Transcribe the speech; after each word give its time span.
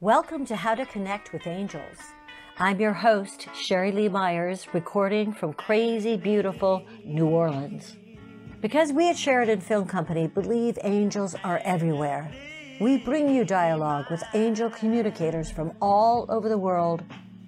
Welcome 0.00 0.44
to 0.44 0.54
How 0.54 0.76
to 0.76 0.86
Connect 0.86 1.32
with 1.32 1.48
Angels. 1.48 1.96
I'm 2.56 2.78
your 2.78 2.92
host, 2.92 3.48
Sherry 3.52 3.90
Lee 3.90 4.08
Myers, 4.08 4.68
recording 4.72 5.32
from 5.32 5.54
crazy, 5.54 6.16
beautiful 6.16 6.86
New 7.04 7.26
Orleans. 7.26 7.96
Because 8.60 8.92
we 8.92 9.10
at 9.10 9.18
Sheridan 9.18 9.60
Film 9.60 9.88
Company 9.88 10.28
believe 10.28 10.78
angels 10.84 11.34
are 11.42 11.60
everywhere, 11.64 12.30
we 12.80 12.98
bring 12.98 13.28
you 13.28 13.44
dialogue 13.44 14.04
with 14.08 14.22
angel 14.34 14.70
communicators 14.70 15.50
from 15.50 15.72
all 15.82 16.26
over 16.28 16.48
the 16.48 16.58
world, 16.58 17.02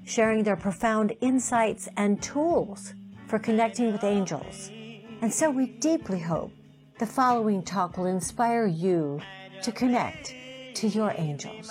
sharing 0.05 0.43
their 0.43 0.57
profound 0.57 1.15
insights 1.21 1.89
and 1.97 2.21
tools 2.21 2.95
for 3.29 3.39
connecting 3.39 3.93
with 3.93 4.03
angels. 4.03 4.73
And 5.23 5.33
so 5.33 5.53
we 5.53 5.67
deeply 5.67 6.19
hope 6.19 6.51
the 6.99 7.07
following 7.07 7.63
talk 7.63 7.97
will 7.97 8.07
inspire 8.07 8.67
you 8.67 9.21
to 9.63 9.71
connect 9.71 10.35
to 10.75 10.89
your 10.89 11.15
angels. 11.17 11.71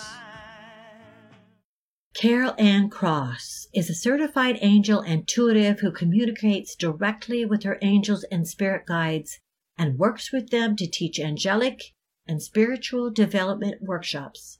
Carol 2.19 2.53
Anne 2.57 2.89
Cross 2.89 3.69
is 3.73 3.89
a 3.89 3.95
certified 3.95 4.59
angel 4.59 4.99
intuitive 4.99 5.79
who 5.79 5.89
communicates 5.89 6.75
directly 6.75 7.45
with 7.45 7.63
her 7.63 7.79
angels 7.81 8.25
and 8.25 8.45
spirit 8.45 8.85
guides 8.85 9.39
and 9.77 9.97
works 9.97 10.29
with 10.29 10.49
them 10.49 10.75
to 10.75 10.85
teach 10.85 11.17
angelic 11.17 11.79
and 12.27 12.43
spiritual 12.43 13.09
development 13.09 13.81
workshops. 13.81 14.59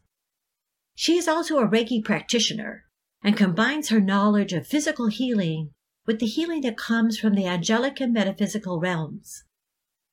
She 0.96 1.18
is 1.18 1.28
also 1.28 1.58
a 1.58 1.68
Reiki 1.68 2.02
practitioner 2.02 2.86
and 3.22 3.36
combines 3.36 3.90
her 3.90 4.00
knowledge 4.00 4.54
of 4.54 4.66
physical 4.66 5.08
healing 5.08 5.72
with 6.06 6.20
the 6.20 6.28
healing 6.28 6.62
that 6.62 6.78
comes 6.78 7.20
from 7.20 7.36
the 7.36 7.46
angelic 7.46 8.00
and 8.00 8.14
metaphysical 8.14 8.80
realms. 8.80 9.44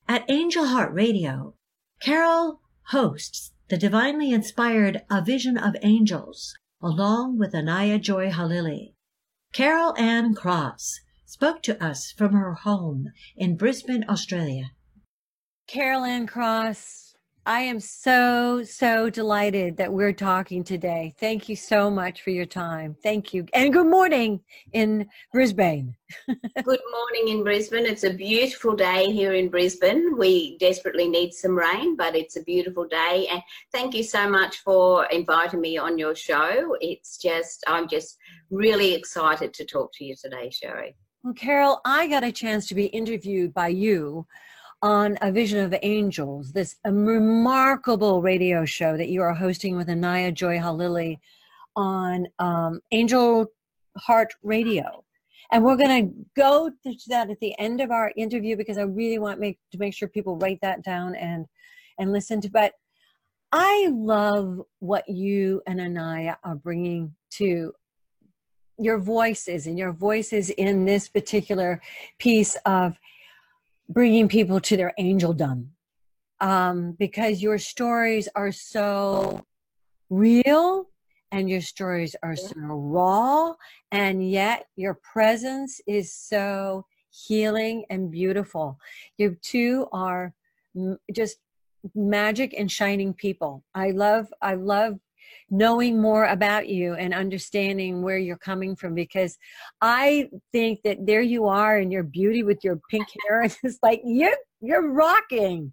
At 0.09 0.29
Angel 0.29 0.67
Heart 0.67 0.93
Radio, 0.93 1.55
Carol 2.03 2.61
hosts 2.87 3.53
the 3.69 3.79
divinely 3.79 4.33
inspired 4.33 5.05
A 5.09 5.23
Vision 5.23 5.57
of 5.57 5.77
Angels, 5.83 6.59
along 6.83 7.39
with 7.39 7.55
Anayah 7.55 7.99
Joi 7.99 8.31
Holilly. 8.31 8.95
Carol 9.53 9.95
Anne 9.97 10.35
Cross 10.35 11.01
spoke 11.25 11.63
to 11.63 11.83
us 11.83 12.13
from 12.13 12.33
her 12.33 12.55
home 12.55 13.13
in 13.37 13.57
Brisbane, 13.57 14.05
Australia. 14.09 14.73
Carol 15.67 16.05
Anne 16.05 16.27
Cross, 16.27 17.06
I 17.47 17.61
am 17.61 17.79
so, 17.79 18.65
so 18.65 19.09
delighted 19.09 19.77
that 19.77 19.93
we're 19.93 20.13
talking 20.13 20.65
today. 20.65 21.15
Thank 21.21 21.49
you 21.49 21.55
so 21.55 21.89
much 21.89 22.23
for 22.23 22.31
your 22.31 22.45
time. 22.45 22.97
Thank 23.05 23.33
you. 23.33 23.47
And 23.55 23.73
good 23.73 23.87
morning 23.87 24.41
in 24.73 25.09
Brisbane. 25.33 25.95
good 26.27 26.81
morning 26.91 27.29
in 27.29 27.45
Brisbane. 27.45 27.87
It's 27.87 28.03
a 28.03 28.13
beautiful 28.13 28.75
day 28.75 29.13
here 29.13 29.35
in 29.35 29.49
Brisbane. 29.49 30.19
We 30.19 30.59
desperately 30.59 31.09
need 31.09 31.35
some 31.35 31.57
rain, 31.57 31.95
but 31.95 32.17
it's 32.17 32.35
a 32.35 32.43
beautiful 32.43 32.85
day. 32.85 33.29
And 33.31 33.41
thank 33.73 33.95
you 33.95 34.03
so 34.03 34.29
much 34.29 34.57
for 34.65 35.05
inviting 35.13 35.61
me 35.61 35.79
on 35.79 35.99
your 35.99 36.17
show. 36.17 36.77
It's 36.81 37.17
just, 37.17 37.63
I'm 37.69 37.87
just 37.87 38.19
really 38.51 38.93
excited 38.93 39.55
to 39.55 39.65
talk 39.65 39.93
to 39.99 40.05
you 40.05 40.17
today, 40.21 40.51
Sherry. 40.51 40.97
Well, 41.23 41.35
Carol, 41.35 41.81
I 41.85 42.09
got 42.09 42.25
a 42.25 42.33
chance 42.33 42.67
to 42.67 42.75
be 42.75 42.87
interviewed 42.87 43.55
by 43.55 43.69
you 43.69 44.27
on 44.83 45.19
A 45.23 45.33
Vision 45.33 45.65
of 45.65 45.75
Angels, 45.83 46.53
this 46.53 46.77
remarkable 46.85 48.23
radio 48.23 48.65
show 48.65 48.97
that 48.97 49.09
you 49.09 49.23
are 49.23 49.35
hosting 49.35 49.77
with 49.77 49.89
Anayah 49.89 50.33
Joi 50.33 50.59
Holilly 50.59 51.21
on 51.75 52.27
um, 52.39 52.81
Angel 52.93 53.47
Heart 53.97 54.35
Radio. 54.43 55.05
And 55.53 55.65
we're 55.65 55.77
going 55.77 56.09
to 56.09 56.15
go 56.37 56.71
to 56.71 56.97
that 57.09 57.31
at 57.31 57.41
the 57.41 57.57
end 57.59 57.81
of 57.81 57.91
our 57.91 58.13
interview 58.17 58.57
because 58.57 58.79
I 58.79 58.83
really 58.83 59.19
want 59.19 59.41
make, 59.41 59.59
to 59.73 59.79
make 59.79 59.95
sure 59.95 60.09
people 60.09 60.37
write 60.37 60.61
that 60.63 60.83
down 60.83 61.15
and 61.15 61.47
and 61.99 62.13
listen 62.13 62.41
to. 62.43 62.51
But 62.51 62.73
I 63.53 63.89
love 63.91 64.61
what 64.81 65.09
you 65.09 65.63
and 65.67 65.81
Anayah 65.81 66.37
are 66.45 66.57
bringing 66.57 67.15
to 67.31 67.73
your 68.79 68.99
voices 68.99 69.67
and 69.67 69.79
your 69.79 69.93
voices 69.93 70.51
in 70.51 70.85
this 70.85 71.09
particular 71.09 71.81
piece 72.19 72.57
of 72.67 72.99
bringing 73.89 74.29
people 74.29 74.61
to 74.61 74.77
their 74.77 74.93
angeldom 74.99 75.69
um, 76.41 76.93
because 76.99 77.43
your 77.43 77.59
stories 77.59 78.29
are 78.35 78.53
so 78.53 79.45
real 80.11 80.89
and 81.33 81.49
your 81.49 81.61
stories 81.61 82.15
are 82.23 82.37
so 82.37 82.55
raw 82.57 83.53
and 83.91 84.29
yet 84.29 84.67
your 84.77 84.95
presence 84.95 85.81
is 85.87 86.13
so 86.13 86.87
healing 87.11 87.85
and 87.91 88.11
beautiful. 88.11 88.79
You 89.19 89.37
two 89.43 89.87
are 89.93 90.35
just 91.13 91.39
magic 91.95 92.55
and 92.57 92.71
shining 92.71 93.15
people. 93.15 93.65
I 93.75 93.91
love 93.91 94.27
i 94.43 94.55
love 94.55 94.99
knowing 95.51 96.01
more 96.01 96.25
about 96.27 96.69
you 96.69 96.95
and 96.95 97.15
understanding 97.15 98.03
where 98.03 98.19
you're 98.19 98.37
coming 98.37 98.75
from 98.75 98.95
because 98.95 99.39
I 99.81 100.29
think 100.53 100.83
that 100.83 101.07
there 101.07 101.23
you 101.23 101.47
are 101.47 101.79
in 101.79 101.91
your 101.91 102.03
beauty 102.03 102.43
with 102.43 102.65
your 102.65 102.81
pink 102.91 103.07
hair 103.27 103.43
and 103.43 103.57
it's 103.63 103.79
like 103.83 104.01
you 104.05 104.35
you're 104.61 104.91
rocking. 104.93 105.73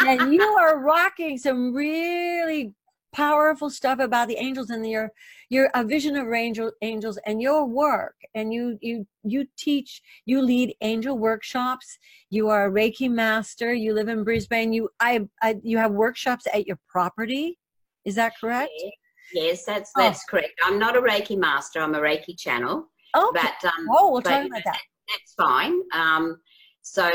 and 0.00 0.32
you 0.32 0.42
are 0.60 0.80
rocking 0.80 1.38
some 1.38 1.74
really 1.74 2.72
powerful 3.12 3.70
stuff 3.70 3.98
about 3.98 4.28
the 4.28 4.36
angels 4.36 4.70
and 4.70 4.88
your 4.88 5.10
your 5.48 5.70
a 5.74 5.82
vision 5.82 6.14
of 6.14 6.30
angel 6.32 6.70
angels 6.82 7.18
and 7.26 7.40
your 7.40 7.64
work. 7.64 8.14
And 8.34 8.52
you 8.52 8.78
you 8.80 9.06
you 9.24 9.46
teach 9.56 10.02
you 10.26 10.42
lead 10.42 10.74
angel 10.82 11.18
workshops. 11.18 11.98
You 12.30 12.48
are 12.48 12.66
a 12.66 12.70
reiki 12.70 13.10
master. 13.10 13.72
You 13.72 13.94
live 13.94 14.08
in 14.08 14.24
brisbane. 14.24 14.72
You 14.72 14.90
i, 15.00 15.26
I 15.42 15.56
you 15.62 15.78
have 15.78 15.92
workshops 15.92 16.46
at 16.52 16.66
your 16.66 16.78
property 16.88 17.58
is 18.08 18.14
that 18.14 18.32
correct? 18.40 18.72
Yes, 19.34 19.64
that's 19.64 19.90
oh. 19.96 20.02
that's 20.02 20.20
oh. 20.20 20.30
correct. 20.30 20.54
I'm 20.64 20.78
not 20.78 20.96
a 20.96 21.00
Reiki 21.00 21.36
master. 21.36 21.80
I'm 21.80 21.94
a 21.94 22.00
Reiki 22.00 22.36
channel. 22.38 22.86
Oh, 23.14 23.30
but 23.34 23.64
um, 23.64 23.86
oh, 23.90 24.10
we'll 24.10 24.22
talk 24.22 24.46
about 24.46 24.62
that. 24.64 24.80
That's 25.08 25.34
fine. 25.36 25.80
Um, 25.94 26.38
so 26.82 27.10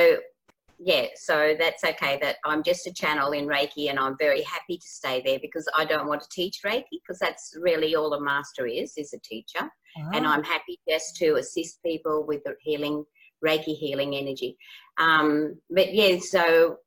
yeah, 0.79 1.07
so 1.15 1.55
that's 1.57 1.83
okay. 1.83 2.19
That 2.21 2.37
I'm 2.45 2.63
just 2.63 2.87
a 2.87 2.93
channel 2.93 3.31
in 3.31 3.47
Reiki, 3.47 3.89
and 3.89 3.97
I'm 3.97 4.15
very 4.19 4.43
happy 4.43 4.77
to 4.77 4.87
stay 4.87 5.21
there 5.25 5.39
because 5.41 5.67
I 5.77 5.85
don't 5.85 6.07
want 6.07 6.21
to 6.21 6.27
teach 6.31 6.59
Reiki 6.65 6.83
because 6.91 7.19
that's 7.19 7.55
really 7.59 7.95
all 7.95 8.13
a 8.13 8.21
master 8.21 8.67
is 8.67 8.93
is 8.97 9.13
a 9.13 9.19
teacher, 9.19 9.69
oh. 9.97 10.09
and 10.13 10.27
I'm 10.27 10.43
happy 10.43 10.79
just 10.87 11.15
to 11.17 11.35
assist 11.35 11.81
people 11.83 12.25
with 12.27 12.43
the 12.43 12.55
healing 12.61 13.03
Reiki 13.43 13.75
healing 13.75 14.15
energy. 14.15 14.57
Um, 14.99 15.59
but 15.69 15.93
yeah, 15.93 16.17
so 16.19 16.77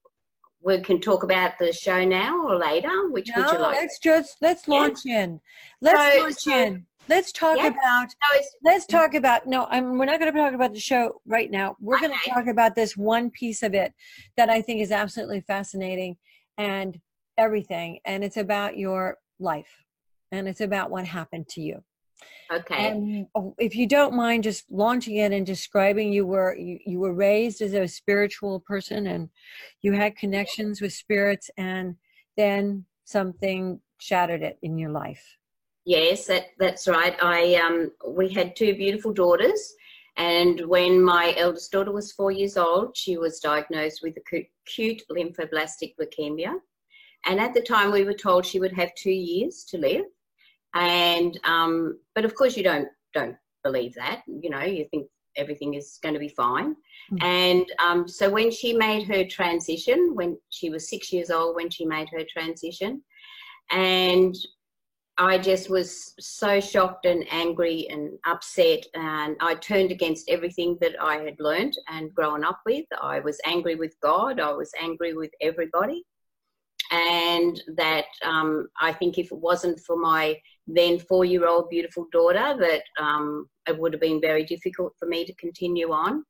we 0.67 0.81
can 0.81 1.01
talk 1.01 1.23
about 1.23 1.53
the 1.61 1.73
show 1.73 2.05
now 2.05 2.45
or 2.45 2.57
later. 2.59 3.09
Which 3.11 3.31
no, 3.35 3.43
would 3.43 3.53
you 3.53 3.59
like? 3.61 3.77
Let's 3.77 3.99
just 4.01 4.37
let's 4.43 4.67
launch 4.67 4.99
yeah. 5.05 5.23
in. 5.23 5.41
Let's 5.81 6.15
so, 6.15 6.21
launch 6.21 6.35
so, 6.35 6.59
in. 6.59 6.87
Let's 7.09 7.31
talk 7.31 7.57
yeah. 7.57 7.69
about. 7.69 8.09
No, 8.09 8.41
let's 8.65 8.85
talk 8.85 9.15
about. 9.15 9.47
No, 9.47 9.69
I'm, 9.71 9.97
we're 9.97 10.07
not 10.07 10.19
going 10.19 10.33
to 10.33 10.39
talk 10.39 10.55
about 10.55 10.75
the 10.75 10.81
show 10.81 11.21
right 11.25 11.49
now. 11.53 11.77
We're 11.81 11.95
okay. 11.97 12.09
going 12.09 12.19
to 12.25 12.31
talk 12.31 12.49
about 12.49 12.75
this 12.75 12.97
one 12.97 13.31
piece 13.31 13.63
of 13.63 13.75
it 13.75 13.95
that 14.37 14.51
I 14.51 14.61
think 14.61 14.83
is 14.83 14.91
absolutely 14.91 15.41
fascinating 15.43 16.17
and 16.59 17.01
everything, 17.39 18.01
and 18.05 18.25
it's 18.25 18.37
about 18.37 18.77
your 18.77 19.19
life, 19.39 19.85
and 20.33 20.49
it's 20.49 20.61
about 20.61 20.91
what 20.91 21.07
happened 21.07 21.47
to 21.51 21.61
you. 21.61 21.85
Okay. 22.53 22.89
And 22.89 23.27
if 23.59 23.75
you 23.75 23.87
don't 23.89 24.15
mind 24.15 24.45
just 24.45 24.65
launching 24.71 25.17
it 25.17 25.33
and 25.33 25.45
describing 25.45 26.13
you 26.13 26.27
were 26.27 26.57
you, 26.57 26.79
you 26.87 27.01
were 27.01 27.13
raised 27.13 27.61
as 27.61 27.75
a 27.75 27.89
spiritual 27.89 28.61
person 28.61 29.07
and 29.07 29.29
you 29.83 29.93
had 29.93 30.17
connections 30.17 30.81
with 30.81 30.93
spirits 30.93 31.51
and 31.57 31.97
then 32.37 32.85
something 33.05 33.81
shattered 33.99 34.43
it 34.43 34.59
in 34.63 34.79
your 34.79 34.91
life. 34.91 35.37
Yes, 35.85 36.27
that 36.27 36.47
that's 36.59 36.87
right. 36.87 37.17
I 37.21 37.57
um 37.57 37.91
we 38.07 38.29
had 38.29 38.55
two 38.55 38.75
beautiful 38.75 39.13
daughters 39.13 39.75
and 40.17 40.61
when 40.67 41.03
my 41.03 41.35
eldest 41.37 41.73
daughter 41.73 41.93
was 41.93 42.13
4 42.13 42.31
years 42.31 42.57
old, 42.57 42.97
she 42.97 43.19
was 43.19 43.39
diagnosed 43.39 44.01
with 44.03 44.17
acute 44.17 45.03
lymphoblastic 45.11 45.95
leukemia. 46.01 46.55
And 47.27 47.39
at 47.39 47.53
the 47.53 47.61
time 47.61 47.93
we 47.93 48.05
were 48.05 48.15
told 48.15 48.47
she 48.47 48.61
would 48.61 48.73
have 48.73 48.95
2 48.95 49.11
years 49.11 49.65
to 49.71 49.79
live 49.79 50.07
and 50.77 51.41
um, 51.45 51.99
but 52.15 52.25
of 52.25 52.35
course 52.35 52.57
you 52.57 52.63
don't 52.63 52.89
don't 53.15 53.37
believe 53.65 53.95
that 53.95 54.23
you 54.27 54.51
know 54.51 54.61
you 54.61 54.87
think 54.91 55.09
everything 55.37 55.75
is 55.75 55.99
going 56.03 56.15
to 56.15 56.21
be 56.21 56.29
fine 56.29 56.75
mm-hmm. 57.13 57.23
and 57.23 57.67
um, 57.85 58.07
so 58.07 58.31
when 58.31 58.51
she 58.51 58.73
made 58.73 59.07
her 59.07 59.25
transition 59.25 60.13
when 60.15 60.37
she 60.51 60.71
was 60.71 60.89
six 60.89 61.13
years 61.13 61.31
old 61.31 61.57
when 61.57 61.71
she 61.71 61.85
made 61.85 62.09
her 62.09 62.23
transition 62.33 63.03
and 63.71 64.37
I 65.19 65.39
just 65.39 65.71
was 65.71 66.15
so 66.21 66.61
shocked 66.61 67.07
and 67.07 67.25
angry 67.31 67.87
and 67.89 68.19
upset, 68.27 68.85
and 68.93 69.35
I 69.41 69.55
turned 69.55 69.91
against 69.91 70.29
everything 70.29 70.77
that 70.83 70.93
I 71.01 71.17
had 71.17 71.41
learned 71.41 71.73
and 71.89 72.15
grown 72.15 72.45
up 72.45 72.61
with. 72.67 72.85
I 73.01 73.21
was 73.21 73.41
angry 73.47 73.77
with 73.77 73.99
God, 74.03 74.41
I 74.41 74.53
was 74.53 74.71
angry 74.79 75.15
with 75.15 75.31
everybody, 75.41 76.05
and 76.91 77.63
that 77.77 78.05
um, 78.23 78.69
I 78.79 78.93
think 78.93 79.17
if 79.17 79.33
it 79.33 79.39
wasn't 79.39 79.81
for 79.81 79.97
my 79.97 80.39
then 80.67 80.99
four 80.99 81.25
year 81.25 81.47
old 81.47 81.71
beautiful 81.71 82.07
daughter 82.13 82.57
that 82.59 82.83
um, 82.99 83.49
it 83.69 83.79
would 83.79 83.93
have 83.93 84.01
been 84.01 84.21
very 84.21 84.45
difficult 84.45 84.93
for 84.99 85.07
me 85.07 85.25
to 85.25 85.35
continue 85.35 85.93
on. 85.93 86.25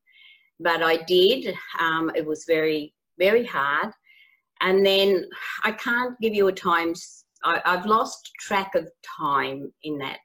But 0.60 0.82
I 0.82 0.98
did. 0.98 1.54
Um, 1.78 2.10
it 2.14 2.24
was 2.24 2.44
very, 2.46 2.94
very 3.18 3.44
hard. 3.44 3.90
And 4.60 4.84
then 4.84 5.26
I 5.64 5.72
can't 5.72 6.18
give 6.20 6.34
you 6.34 6.48
a 6.48 6.52
time 6.52 6.94
I, 7.44 7.60
I've 7.64 7.86
lost 7.86 8.30
track 8.40 8.74
of 8.74 8.90
time 9.18 9.72
in 9.82 9.98
that. 9.98 10.18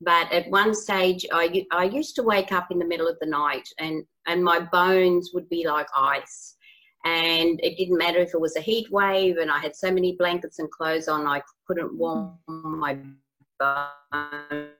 But 0.00 0.32
at 0.32 0.48
one 0.50 0.74
stage, 0.74 1.26
I, 1.32 1.66
I 1.72 1.84
used 1.84 2.14
to 2.16 2.22
wake 2.22 2.52
up 2.52 2.68
in 2.70 2.78
the 2.78 2.84
middle 2.84 3.08
of 3.08 3.16
the 3.20 3.26
night 3.26 3.68
and, 3.78 4.04
and 4.26 4.44
my 4.44 4.60
bones 4.60 5.30
would 5.34 5.48
be 5.48 5.66
like 5.66 5.88
ice. 5.96 6.56
And 7.04 7.58
it 7.62 7.76
didn't 7.76 7.98
matter 7.98 8.18
if 8.18 8.34
it 8.34 8.40
was 8.40 8.56
a 8.56 8.60
heat 8.60 8.86
wave 8.92 9.38
and 9.38 9.50
I 9.50 9.58
had 9.58 9.74
so 9.74 9.90
many 9.90 10.14
blankets 10.16 10.58
and 10.58 10.70
clothes 10.70 11.08
on, 11.08 11.26
I 11.26 11.42
couldn't 11.66 11.96
warm 11.96 12.38
my 12.48 12.98
bones 13.58 14.76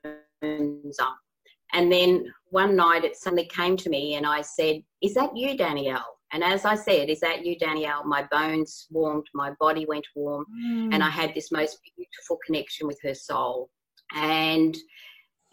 up. 1.00 1.16
And 1.72 1.92
then 1.92 2.32
one 2.50 2.76
night 2.76 3.04
it 3.04 3.16
suddenly 3.16 3.46
came 3.46 3.76
to 3.76 3.90
me 3.90 4.14
and 4.14 4.26
I 4.26 4.40
said, 4.40 4.82
Is 5.02 5.14
that 5.14 5.36
you, 5.36 5.56
Danielle? 5.56 6.16
And 6.32 6.42
as 6.42 6.64
I 6.64 6.74
said, 6.74 7.10
Is 7.10 7.20
that 7.20 7.44
you, 7.44 7.58
Danielle? 7.58 8.04
My 8.04 8.26
bones 8.30 8.86
warmed, 8.90 9.26
my 9.34 9.52
body 9.60 9.86
went 9.86 10.06
warm, 10.14 10.46
mm. 10.64 10.94
and 10.94 11.02
I 11.02 11.10
had 11.10 11.34
this 11.34 11.52
most 11.52 11.78
beautiful 11.96 12.38
connection 12.46 12.86
with 12.86 12.98
her 13.02 13.14
soul. 13.14 13.70
And 14.14 14.76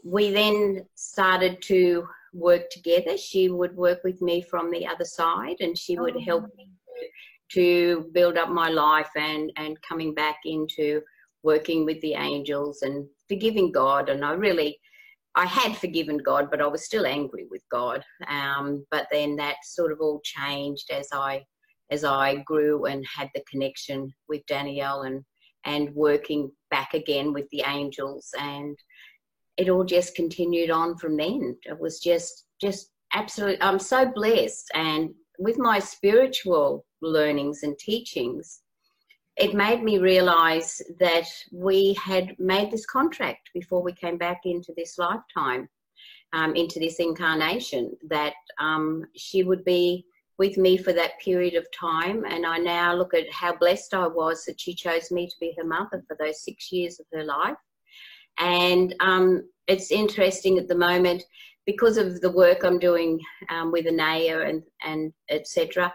we 0.05 0.31
then 0.31 0.85
started 0.95 1.61
to 1.63 2.07
work 2.33 2.69
together. 2.69 3.17
She 3.17 3.49
would 3.49 3.75
work 3.75 4.03
with 4.03 4.21
me 4.21 4.41
from 4.41 4.69
the 4.69 4.85
other 4.85 5.05
side 5.05 5.57
and 5.61 5.77
she 5.77 5.97
would 5.97 6.15
oh. 6.15 6.23
help 6.23 6.43
me 6.57 6.69
to 7.53 8.09
build 8.13 8.37
up 8.37 8.49
my 8.49 8.69
life 8.69 9.09
and, 9.15 9.51
and 9.57 9.81
coming 9.81 10.13
back 10.13 10.37
into 10.45 11.01
working 11.45 11.85
with 11.85 12.01
the 12.01 12.15
angels 12.15 12.81
and 12.81 13.07
forgiving 13.29 13.71
God. 13.71 14.09
And 14.09 14.25
I 14.25 14.33
really 14.33 14.77
I 15.35 15.45
had 15.45 15.77
forgiven 15.77 16.17
God, 16.17 16.49
but 16.49 16.61
I 16.61 16.67
was 16.67 16.85
still 16.85 17.05
angry 17.05 17.45
with 17.51 17.61
God. 17.69 18.03
Um, 18.27 18.85
but 18.89 19.07
then 19.11 19.35
that 19.35 19.57
sort 19.63 19.91
of 19.91 19.99
all 19.99 20.21
changed 20.23 20.89
as 20.91 21.07
I 21.13 21.43
as 21.91 22.03
I 22.03 22.37
grew 22.45 22.85
and 22.85 23.05
had 23.15 23.29
the 23.35 23.43
connection 23.49 24.11
with 24.27 24.41
Danielle 24.47 25.03
and 25.03 25.23
and 25.65 25.93
working 25.93 26.51
back 26.71 26.93
again 26.93 27.33
with 27.33 27.45
the 27.51 27.63
angels 27.65 28.29
and 28.39 28.77
it 29.57 29.69
all 29.69 29.83
just 29.83 30.15
continued 30.15 30.69
on 30.69 30.97
from 30.97 31.15
then. 31.17 31.55
It 31.63 31.79
was 31.79 31.99
just 31.99 32.45
just 32.61 32.89
absolutely 33.13 33.61
I'm 33.61 33.79
so 33.79 34.11
blessed 34.13 34.71
and 34.73 35.11
with 35.37 35.57
my 35.57 35.79
spiritual 35.79 36.85
learnings 37.01 37.63
and 37.63 37.77
teachings 37.77 38.61
it 39.37 39.53
made 39.53 39.83
me 39.83 39.97
realize 39.97 40.81
that 40.99 41.27
we 41.51 41.93
had 41.93 42.35
made 42.39 42.71
this 42.71 42.85
contract 42.85 43.49
before 43.53 43.83
we 43.83 43.91
came 43.91 44.17
back 44.17 44.41
into 44.45 44.73
this 44.77 44.97
lifetime, 44.97 45.67
um, 46.31 46.55
into 46.55 46.79
this 46.79 46.99
incarnation, 46.99 47.91
that 48.07 48.33
um, 48.59 49.03
she 49.15 49.43
would 49.43 49.65
be 49.65 50.05
with 50.37 50.57
me 50.57 50.77
for 50.77 50.93
that 50.93 51.19
period 51.19 51.55
of 51.55 51.67
time. 51.77 52.23
And 52.25 52.45
I 52.45 52.57
now 52.57 52.93
look 52.93 53.13
at 53.13 53.31
how 53.31 53.55
blessed 53.55 53.93
I 53.93 54.07
was 54.07 54.45
that 54.45 54.59
she 54.59 54.73
chose 54.73 55.11
me 55.11 55.27
to 55.27 55.35
be 55.39 55.53
her 55.57 55.65
mother 55.65 56.03
for 56.07 56.15
those 56.17 56.43
six 56.43 56.71
years 56.71 56.99
of 56.99 57.05
her 57.13 57.25
life. 57.25 57.57
And 58.37 58.95
um, 59.01 59.49
it's 59.67 59.91
interesting 59.91 60.57
at 60.57 60.67
the 60.67 60.77
moment 60.77 61.23
because 61.65 61.97
of 61.97 62.21
the 62.21 62.31
work 62.31 62.63
I'm 62.63 62.79
doing 62.79 63.19
um, 63.49 63.71
with 63.71 63.85
Anayah 63.85 64.47
and, 64.47 64.63
and 64.83 65.11
etc 65.29 65.91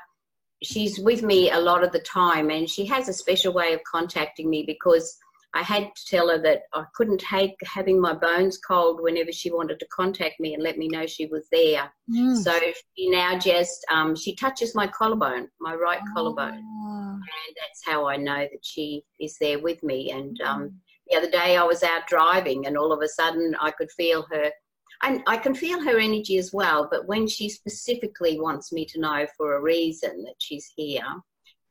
she's 0.63 0.99
with 0.99 1.23
me 1.23 1.51
a 1.51 1.59
lot 1.59 1.83
of 1.83 1.93
the 1.93 2.01
time 2.01 2.51
and 2.51 2.69
she 2.69 2.85
has 2.87 3.09
a 3.09 3.13
special 3.13 3.53
way 3.53 3.73
of 3.73 3.81
contacting 3.85 4.49
me 4.51 4.65
because 4.67 5.17
I 5.53 5.63
had 5.63 5.95
to 5.97 6.07
tell 6.07 6.29
her 6.29 6.39
that 6.43 6.63
I 6.73 6.85
couldn't 6.95 7.19
take 7.19 7.57
having 7.65 8.01
my 8.01 8.13
bones 8.13 8.59
cold 8.59 9.01
whenever 9.03 9.33
she 9.33 9.51
wanted 9.51 9.81
to 9.81 9.87
contact 9.87 10.39
me 10.39 10.55
and 10.55 10.63
let 10.63 10.79
me 10.79 10.87
know 10.87 11.07
she 11.07 11.27
was 11.27 11.47
there. 11.51 11.93
Mm. 12.09 12.37
So 12.37 12.57
she 12.97 13.11
now 13.11 13.37
just 13.37 13.85
um, 13.91 14.15
she 14.15 14.37
touches 14.37 14.77
my 14.77 14.87
collarbone, 14.87 15.49
my 15.61 15.75
right 15.75 16.01
oh. 16.01 16.13
collarbone, 16.15 16.59
and 16.59 17.57
that's 17.57 17.85
how 17.85 18.07
I 18.07 18.17
know 18.17 18.39
that 18.39 18.65
she 18.65 19.03
is 19.19 19.37
there 19.41 19.59
with 19.59 19.83
me. 19.83 20.13
And 20.13 20.41
um, 20.43 20.63
mm. 20.63 20.73
the 21.09 21.17
other 21.17 21.31
day 21.31 21.57
I 21.57 21.65
was 21.65 21.83
out 21.83 22.07
driving, 22.07 22.67
and 22.67 22.77
all 22.77 22.93
of 22.93 23.03
a 23.03 23.09
sudden 23.09 23.57
I 23.61 23.73
could 23.73 23.91
feel 23.91 24.27
her 24.31 24.53
I, 25.03 25.23
I 25.27 25.37
can 25.39 25.55
feel 25.55 25.83
her 25.83 25.99
energy 25.99 26.37
as 26.39 26.53
well, 26.53 26.87
but 26.91 27.07
when 27.07 27.27
she 27.27 27.49
specifically 27.49 28.39
wants 28.39 28.73
me 28.73 28.85
to 28.87 29.01
know 29.01 29.27
for 29.37 29.57
a 29.57 29.63
reason 29.63 30.23
that 30.25 30.35
she's 30.39 30.71
here, 30.77 31.03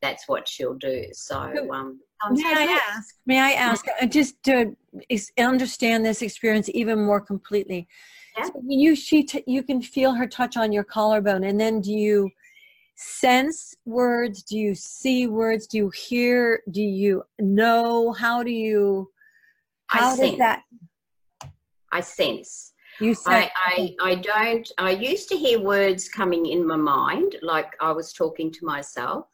that's 0.01 0.27
what 0.27 0.47
she'll 0.47 0.75
do. 0.75 1.05
So, 1.11 1.37
um, 1.71 1.99
may 2.31 2.43
I 2.45 2.79
ask? 2.95 3.15
May 3.25 3.39
I 3.39 3.51
ask 3.51 3.85
uh, 4.01 4.05
just 4.05 4.41
to 4.43 4.75
understand 5.37 6.05
this 6.05 6.21
experience 6.21 6.69
even 6.73 7.05
more 7.05 7.21
completely? 7.21 7.87
Yeah. 8.37 8.45
So 8.45 8.63
you 8.67 8.95
she 8.95 9.23
t- 9.23 9.43
you 9.45 9.61
can 9.63 9.81
feel 9.81 10.13
her 10.13 10.27
touch 10.27 10.57
on 10.57 10.71
your 10.71 10.83
collarbone, 10.83 11.43
and 11.43 11.59
then 11.59 11.81
do 11.81 11.91
you 11.91 12.29
sense 12.95 13.75
words? 13.85 14.43
Do 14.43 14.57
you 14.57 14.73
see 14.73 15.27
words? 15.27 15.67
Do 15.67 15.77
you 15.77 15.89
hear? 15.89 16.61
Do 16.71 16.81
you 16.81 17.23
know? 17.39 18.13
How 18.13 18.41
do 18.43 18.51
you? 18.51 19.09
How 19.87 20.13
I 20.13 20.17
does 20.17 20.37
that? 20.37 20.63
I 21.91 22.01
sense. 22.01 22.73
You 22.99 23.15
I, 23.25 23.49
I, 23.55 23.95
I 24.01 24.15
don't 24.15 24.69
I 24.77 24.91
used 24.91 25.29
to 25.29 25.37
hear 25.37 25.59
words 25.59 26.09
coming 26.09 26.47
in 26.47 26.67
my 26.67 26.75
mind 26.75 27.37
like 27.41 27.73
I 27.79 27.91
was 27.91 28.11
talking 28.11 28.51
to 28.51 28.65
myself, 28.65 29.27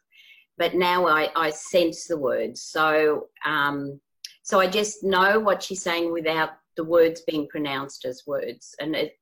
but 0.56 0.74
now 0.74 1.06
I, 1.06 1.30
I 1.34 1.50
sense 1.50 2.06
the 2.06 2.18
words. 2.18 2.62
So 2.62 3.28
um, 3.44 4.00
so 4.42 4.60
I 4.60 4.68
just 4.68 5.02
know 5.02 5.40
what 5.40 5.62
she's 5.62 5.82
saying 5.82 6.12
without 6.12 6.50
the 6.76 6.84
words 6.84 7.22
being 7.22 7.48
pronounced 7.48 8.04
as 8.04 8.22
words, 8.26 8.74
and 8.80 8.94
it, 8.94 9.18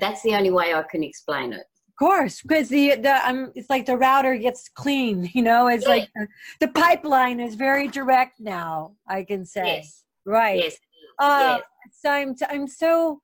that's 0.00 0.22
the 0.22 0.34
only 0.34 0.50
way 0.50 0.74
I 0.74 0.82
can 0.82 1.02
explain 1.02 1.54
it. 1.54 1.64
Of 1.88 1.98
course, 1.98 2.42
because 2.42 2.68
the 2.68 2.96
the 2.96 3.26
um, 3.26 3.52
it's 3.54 3.70
like 3.70 3.86
the 3.86 3.96
router 3.96 4.36
gets 4.36 4.68
clean. 4.68 5.30
You 5.34 5.42
know, 5.42 5.68
it's 5.68 5.86
like 5.86 6.10
the, 6.14 6.28
the, 6.60 6.68
pipeline 6.68 7.40
is 7.40 7.54
very 7.54 7.88
direct 7.88 8.38
now. 8.38 8.96
I 9.08 9.22
can 9.24 9.46
say, 9.46 9.78
yes. 9.78 10.04
right? 10.26 10.58
Yes. 10.58 10.76
Uh, 11.18 11.58
yes. 11.58 12.00
So 12.02 12.10
I'm 12.10 12.36
I'm 12.50 12.68
so 12.68 13.22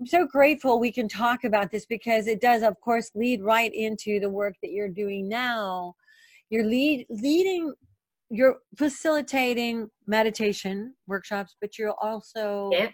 I'm 0.00 0.06
so 0.06 0.26
grateful 0.26 0.80
we 0.80 0.90
can 0.90 1.08
talk 1.08 1.44
about 1.44 1.70
this 1.70 1.86
because 1.86 2.26
it 2.26 2.40
does, 2.40 2.62
of 2.62 2.80
course, 2.80 3.10
lead 3.14 3.42
right 3.42 3.72
into 3.72 4.18
the 4.18 4.28
work 4.28 4.54
that 4.62 4.72
you're 4.72 4.88
doing 4.88 5.28
now. 5.28 5.94
You're 6.50 6.64
lead 6.64 7.06
leading, 7.08 7.72
you're 8.28 8.58
facilitating 8.76 9.88
meditation 10.06 10.94
workshops, 11.06 11.56
but 11.60 11.78
you're 11.78 11.94
also 12.02 12.70
yeah. 12.72 12.90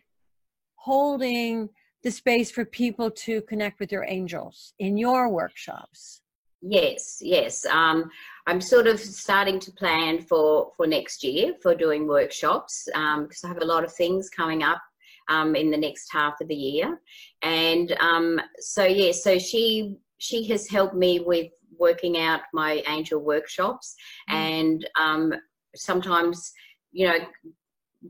holding 0.77 1.71
the 2.03 2.11
space 2.11 2.51
for 2.51 2.65
people 2.65 3.11
to 3.11 3.43
connect 3.43 3.81
with 3.81 3.93
your 3.93 4.05
angels 4.07 4.75
in 4.79 4.97
your 4.99 5.29
workshops. 5.31 6.21
Yes, 6.63 7.19
yes. 7.23 7.65
Um, 7.65 8.11
I'm 8.47 8.61
sort 8.61 8.87
of 8.87 9.01
starting 9.01 9.59
to 9.61 9.73
plan 9.73 10.21
for 10.21 10.73
for 10.77 10.87
next 10.87 11.25
year 11.25 11.55
for 11.63 11.75
doing 11.75 12.07
workshops 12.07 12.85
because 12.85 13.45
um, 13.45 13.45
I 13.45 13.49
have 13.49 13.63
a 13.63 13.65
lot 13.65 13.85
of 13.85 13.93
things 13.93 14.29
coming 14.29 14.63
up 14.63 14.83
um, 15.31 15.55
in 15.57 15.71
the 15.71 15.77
next 15.77 16.11
half 16.13 16.35
of 16.41 16.49
the 16.49 16.55
year. 16.55 17.01
And 17.43 17.97
um, 18.01 18.41
so, 18.59 18.85
yeah, 18.85 19.13
so 19.13 19.39
she 19.39 19.97
she 20.19 20.47
has 20.49 20.69
helped 20.69 20.95
me 20.95 21.21
with 21.21 21.51
working 21.79 22.19
out 22.19 22.43
my 22.53 22.83
angel 22.89 23.21
workshops 23.21 23.95
mm. 24.29 24.35
and 24.35 24.87
um, 25.01 25.33
sometimes, 25.75 26.53
you 26.93 27.09
know, 27.09 27.19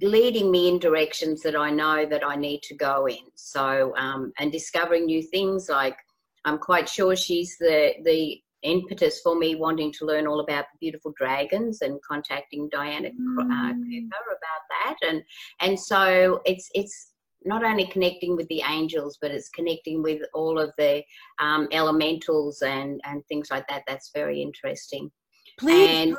leading 0.02 0.50
me 0.50 0.68
in 0.68 0.78
directions 0.78 1.40
that 1.42 1.54
I 1.54 1.70
know 1.70 2.04
that 2.06 2.26
I 2.26 2.34
need 2.34 2.62
to 2.62 2.74
go 2.74 3.06
in. 3.06 3.24
So, 3.36 3.94
um, 3.96 4.32
and 4.40 4.50
discovering 4.50 5.06
new 5.06 5.22
things 5.22 5.68
like 5.68 5.96
I'm 6.44 6.58
quite 6.58 6.88
sure 6.88 7.14
she's 7.14 7.56
the 7.58 7.94
the 8.04 8.40
impetus 8.62 9.20
for 9.22 9.36
me 9.36 9.54
wanting 9.54 9.92
to 9.92 10.04
learn 10.04 10.26
all 10.26 10.40
about 10.40 10.66
the 10.72 10.78
beautiful 10.80 11.14
dragons 11.16 11.80
and 11.80 11.98
contacting 12.02 12.68
Diana 12.70 13.08
uh, 13.08 13.10
mm. 13.10 13.82
Cooper 13.82 14.16
about 14.26 14.62
that 14.70 14.96
and 15.08 15.22
and 15.60 15.80
so 15.80 16.42
it's 16.44 16.68
it's 16.74 17.09
not 17.44 17.64
only 17.64 17.86
connecting 17.86 18.36
with 18.36 18.48
the 18.48 18.62
angels 18.68 19.18
but 19.20 19.30
it's 19.30 19.48
connecting 19.50 20.02
with 20.02 20.22
all 20.34 20.58
of 20.58 20.72
the 20.78 21.02
um, 21.38 21.68
elementals 21.72 22.62
and 22.62 23.00
and 23.04 23.24
things 23.26 23.50
like 23.50 23.66
that 23.68 23.82
that's 23.86 24.10
very 24.14 24.42
interesting 24.42 25.10
please 25.58 25.88
and, 25.88 26.16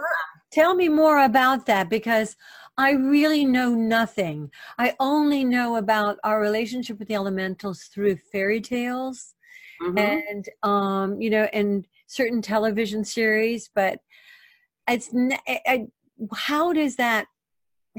tell 0.51 0.75
me 0.75 0.89
more 0.89 1.23
about 1.23 1.65
that 1.65 1.89
because 1.89 2.35
I 2.77 2.91
really 2.91 3.45
know 3.45 3.73
nothing. 3.73 4.49
I 4.77 4.95
only 4.99 5.43
know 5.43 5.75
about 5.75 6.17
our 6.23 6.39
relationship 6.39 6.99
with 6.99 7.07
the 7.07 7.15
elementals 7.15 7.83
through 7.93 8.17
fairy 8.31 8.61
tales 8.61 9.33
mm-hmm. 9.81 9.97
and 9.97 10.49
um, 10.63 11.21
you 11.21 11.29
know, 11.29 11.47
and 11.53 11.87
certain 12.07 12.41
television 12.41 13.03
series, 13.03 13.69
but 13.73 13.99
it's 14.89 15.09
I, 15.47 15.87
how 16.33 16.73
does 16.73 16.95
that 16.97 17.27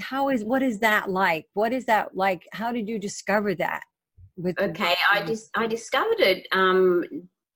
how 0.01 0.29
is 0.29 0.45
what 0.45 0.63
is 0.63 0.79
that 0.81 1.11
like? 1.11 1.47
What 1.55 1.73
is 1.73 1.87
that 1.87 2.17
like? 2.17 2.47
How 2.53 2.73
did 2.73 2.89
you 2.89 2.99
discover 2.99 3.55
that 3.57 3.83
with 4.37 4.59
okay 4.61 4.95
i 5.11 5.25
just 5.25 5.51
i 5.57 5.67
discovered 5.67 6.21
it 6.21 6.47
um 6.53 7.05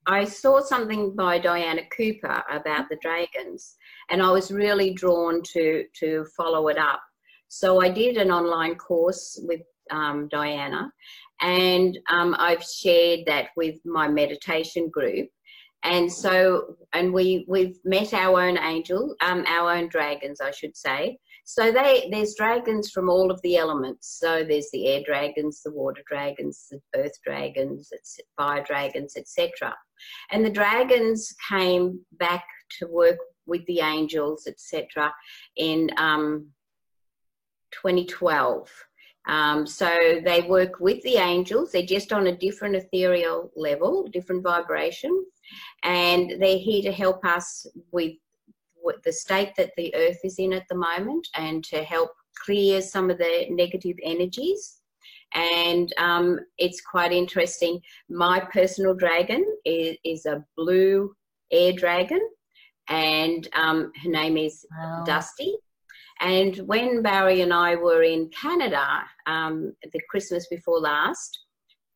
i 0.07 0.25
saw 0.25 0.61
something 0.61 1.15
by 1.17 1.39
diana 1.39 1.83
cooper 1.97 2.43
about 2.51 2.89
the 2.91 2.99
dragons 3.01 3.77
and 4.11 4.23
i 4.23 4.31
was 4.31 4.51
really 4.51 4.93
drawn 4.93 5.43
to 5.43 5.85
to 5.99 6.25
follow 6.37 6.69
it 6.69 6.79
up. 6.79 7.01
So 7.49 7.81
i 7.81 7.89
did 7.89 8.17
an 8.17 8.31
online 8.31 8.75
course 8.75 9.41
with 9.45 9.63
um, 9.91 10.29
diana 10.29 10.91
and 11.41 11.97
um, 12.11 12.35
i've 12.39 12.65
shared 12.65 13.21
that 13.27 13.49
with 13.57 13.77
my 13.85 14.09
meditation 14.09 14.91
group 14.91 15.29
and 15.85 16.13
so 16.13 16.77
and 16.93 17.13
we 17.13 17.45
we've 17.49 17.79
met 17.85 18.13
our 18.13 18.43
own 18.43 18.59
angel 18.59 19.15
um, 19.23 19.45
our 19.47 19.73
own 19.77 19.89
dragons 19.89 20.41
i 20.41 20.51
should 20.51 20.77
say 20.77 21.17
So 21.49 21.71
they 21.71 22.09
there's 22.11 22.35
dragons 22.35 22.91
from 22.91 23.09
all 23.09 23.31
of 23.31 23.41
the 23.43 23.57
elements. 23.57 24.19
So 24.21 24.43
there's 24.43 24.69
the 24.73 24.89
air 24.89 25.03
dragons, 25.07 25.63
the 25.63 25.71
water 25.71 26.03
dragons, 26.05 26.67
the 26.73 26.81
earth 26.97 27.17
dragons, 27.25 27.93
fire 28.37 28.65
dragons, 28.65 29.17
etc. 29.17 29.73
And 30.33 30.45
the 30.45 30.51
dragons 30.51 31.33
came 31.49 32.01
back 32.19 32.45
to 32.81 32.89
work 32.89 33.19
with 33.47 33.65
the 33.67 33.79
angels, 33.79 34.49
etc. 34.49 35.15
in 35.57 35.91
um, 35.99 36.49
2012. 37.71 38.69
Um, 39.29 39.69
so 39.69 40.21
they 40.25 40.43
work 40.49 40.81
with 40.81 41.01
the 41.03 41.17
angels. 41.17 41.71
They're 41.71 41.83
just 41.83 42.13
on 42.13 42.27
a 42.27 42.37
different 42.37 42.75
ethereal 42.75 43.53
level, 43.55 44.09
different 44.13 44.43
vibration, 44.43 45.25
and 45.85 46.43
they're 46.43 46.59
here 46.59 46.83
to 46.83 46.93
help 46.93 47.25
us 47.25 47.67
with 47.93 48.15
the 49.05 49.13
state 49.13 49.53
that 49.57 49.73
the 49.77 49.95
earth 49.95 50.19
is 50.25 50.39
in 50.39 50.53
at 50.53 50.67
the 50.69 50.77
moment 50.77 51.27
and 51.35 51.65
to 51.65 51.83
help 51.83 52.11
clear 52.45 52.81
some 52.81 53.11
of 53.11 53.19
the 53.19 53.47
negative 53.51 53.97
energies. 54.03 54.81
And 55.35 55.93
um, 55.99 56.39
it's 56.59 56.81
quite 56.81 57.13
interesting. 57.13 57.81
My 58.09 58.41
personal 58.53 58.95
dragon 58.95 59.45
is, 59.65 59.97
is 60.05 60.27
a 60.27 60.45
blue 60.57 61.15
air 61.51 61.73
dragon, 61.73 62.21
and 62.89 63.49
um, 63.55 63.93
her 64.03 64.11
name 64.11 64.37
is 64.37 64.65
wow. 64.79 65.03
Dusty. 65.05 65.57
And 66.21 66.57
when 66.67 67.03
Barry 67.03 67.43
and 67.43 67.53
I 67.53 67.75
were 67.75 68.03
in 68.03 68.31
Canada, 68.31 69.03
um, 69.27 69.75
the 69.93 70.01
Christmas 70.09 70.47
before 70.49 70.81
last, 70.81 71.39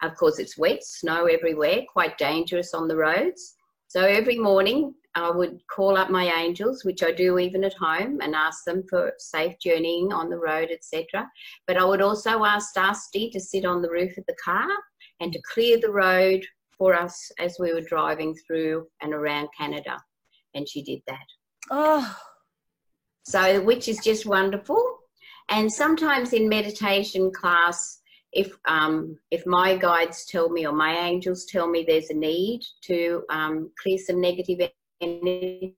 of 0.02 0.14
course, 0.16 0.38
it's 0.38 0.59
wet, 0.59 0.82
snow 0.82 1.26
everywhere, 1.26 1.82
quite 1.90 2.18
dangerous 2.18 2.75
on 2.75 2.88
the 2.88 2.97
roads. 2.97 3.54
So 3.90 4.04
every 4.04 4.38
morning, 4.38 4.94
I 5.16 5.32
would 5.32 5.59
call 5.68 5.97
up 5.97 6.11
my 6.11 6.26
angels, 6.26 6.85
which 6.85 7.02
I 7.02 7.11
do 7.11 7.40
even 7.40 7.64
at 7.64 7.75
home, 7.75 8.20
and 8.23 8.37
ask 8.37 8.62
them 8.64 8.85
for 8.88 9.12
safe 9.18 9.56
journeying 9.61 10.12
on 10.12 10.30
the 10.30 10.38
road, 10.38 10.68
etc. 10.70 11.28
But 11.66 11.76
I 11.76 11.85
would 11.85 12.00
also 12.00 12.44
ask 12.44 12.73
Dusty 12.73 13.30
to 13.30 13.40
sit 13.40 13.64
on 13.64 13.82
the 13.82 13.90
roof 13.90 14.16
of 14.16 14.23
the 14.28 14.37
car 14.44 14.68
and 15.18 15.32
to 15.32 15.42
clear 15.52 15.80
the 15.80 15.90
road 15.90 16.47
for 16.78 16.94
us 16.94 17.32
as 17.40 17.56
we 17.59 17.75
were 17.75 17.80
driving 17.80 18.32
through 18.47 18.87
and 19.02 19.12
around 19.12 19.49
Canada. 19.59 19.99
And 20.54 20.68
she 20.68 20.85
did 20.85 21.00
that. 21.09 21.26
Oh. 21.73 22.16
So, 23.25 23.61
which 23.61 23.88
is 23.88 23.99
just 24.04 24.25
wonderful. 24.25 24.99
And 25.49 25.73
sometimes 25.73 26.32
in 26.32 26.49
meditation 26.49 27.32
class, 27.32 28.00
if 28.32 28.56
um, 28.66 29.18
if 29.30 29.46
my 29.46 29.76
guides 29.76 30.25
tell 30.25 30.49
me 30.49 30.66
or 30.66 30.72
my 30.72 30.96
angels 30.96 31.44
tell 31.44 31.68
me 31.68 31.84
there's 31.87 32.10
a 32.10 32.14
need 32.14 32.62
to 32.82 33.25
um, 33.30 33.70
clear 33.82 33.99
some 33.99 34.20
negative 34.20 34.70
energy. 35.00 35.76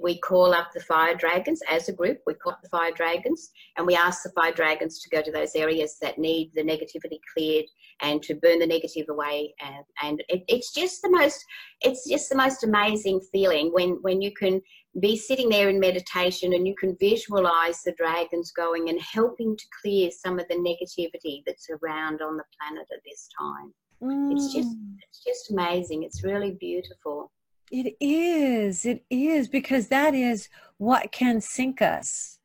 We 0.00 0.20
call 0.20 0.54
up 0.54 0.68
the 0.72 0.80
fire 0.80 1.16
dragons 1.16 1.60
as 1.68 1.88
a 1.88 1.92
group. 1.92 2.20
We 2.24 2.34
call 2.34 2.52
up 2.52 2.62
the 2.62 2.68
fire 2.68 2.92
dragons 2.92 3.50
and 3.76 3.86
we 3.86 3.96
ask 3.96 4.22
the 4.22 4.30
fire 4.30 4.52
dragons 4.52 5.00
to 5.02 5.10
go 5.10 5.20
to 5.22 5.32
those 5.32 5.56
areas 5.56 5.98
that 6.00 6.18
need 6.18 6.52
the 6.54 6.62
negativity 6.62 7.18
cleared 7.34 7.64
and 8.00 8.22
to 8.22 8.34
burn 8.34 8.58
the 8.58 8.66
negative 8.66 9.06
away. 9.08 9.54
And, 9.60 9.84
and 10.02 10.22
it, 10.28 10.44
it's 10.48 10.72
just 10.72 11.02
the 11.02 11.10
most, 11.10 11.44
it's 11.80 12.08
just 12.08 12.28
the 12.28 12.36
most 12.36 12.64
amazing 12.64 13.20
feeling 13.32 13.70
when, 13.72 13.98
when 14.02 14.20
you 14.20 14.32
can 14.32 14.60
be 15.00 15.16
sitting 15.16 15.48
there 15.48 15.68
in 15.68 15.78
meditation 15.78 16.54
and 16.54 16.66
you 16.66 16.74
can 16.74 16.96
visualize 16.98 17.82
the 17.82 17.92
dragons 17.92 18.52
going 18.52 18.88
and 18.88 19.00
helping 19.00 19.56
to 19.56 19.64
clear 19.82 20.10
some 20.10 20.38
of 20.38 20.46
the 20.48 20.54
negativity 20.54 21.42
that's 21.46 21.68
around 21.70 22.22
on 22.22 22.36
the 22.36 22.44
planet 22.58 22.86
at 22.92 23.00
this 23.04 23.28
time. 23.38 23.72
Mm. 24.02 24.32
It's 24.32 24.52
just 24.52 24.76
it's 25.08 25.24
just 25.24 25.50
amazing. 25.50 26.04
It's 26.04 26.22
really 26.22 26.52
beautiful. 26.52 27.32
It 27.70 27.96
is. 28.00 28.86
It 28.86 29.04
is 29.10 29.48
because 29.48 29.88
that 29.88 30.14
is 30.14 30.48
what 30.78 31.12
can 31.12 31.40
sink 31.40 31.82
us. 31.82 32.38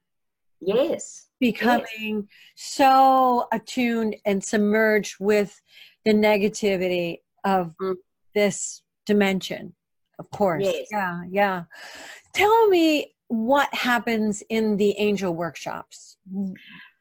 Yes. 0.59 1.27
Becoming 1.51 2.27
so 2.55 3.47
attuned 3.51 4.15
and 4.25 4.43
submerged 4.43 5.15
with 5.19 5.61
the 6.05 6.13
negativity 6.13 7.19
of 7.43 7.75
mm. 7.81 7.95
this 8.33 8.81
dimension. 9.05 9.73
Of 10.19 10.29
course. 10.31 10.63
Yes. 10.63 10.87
Yeah, 10.91 11.21
yeah. 11.29 11.63
Tell 12.33 12.69
me 12.69 13.13
what 13.27 13.73
happens 13.73 14.43
in 14.49 14.77
the 14.77 14.97
angel 14.97 15.33
workshops. 15.33 16.17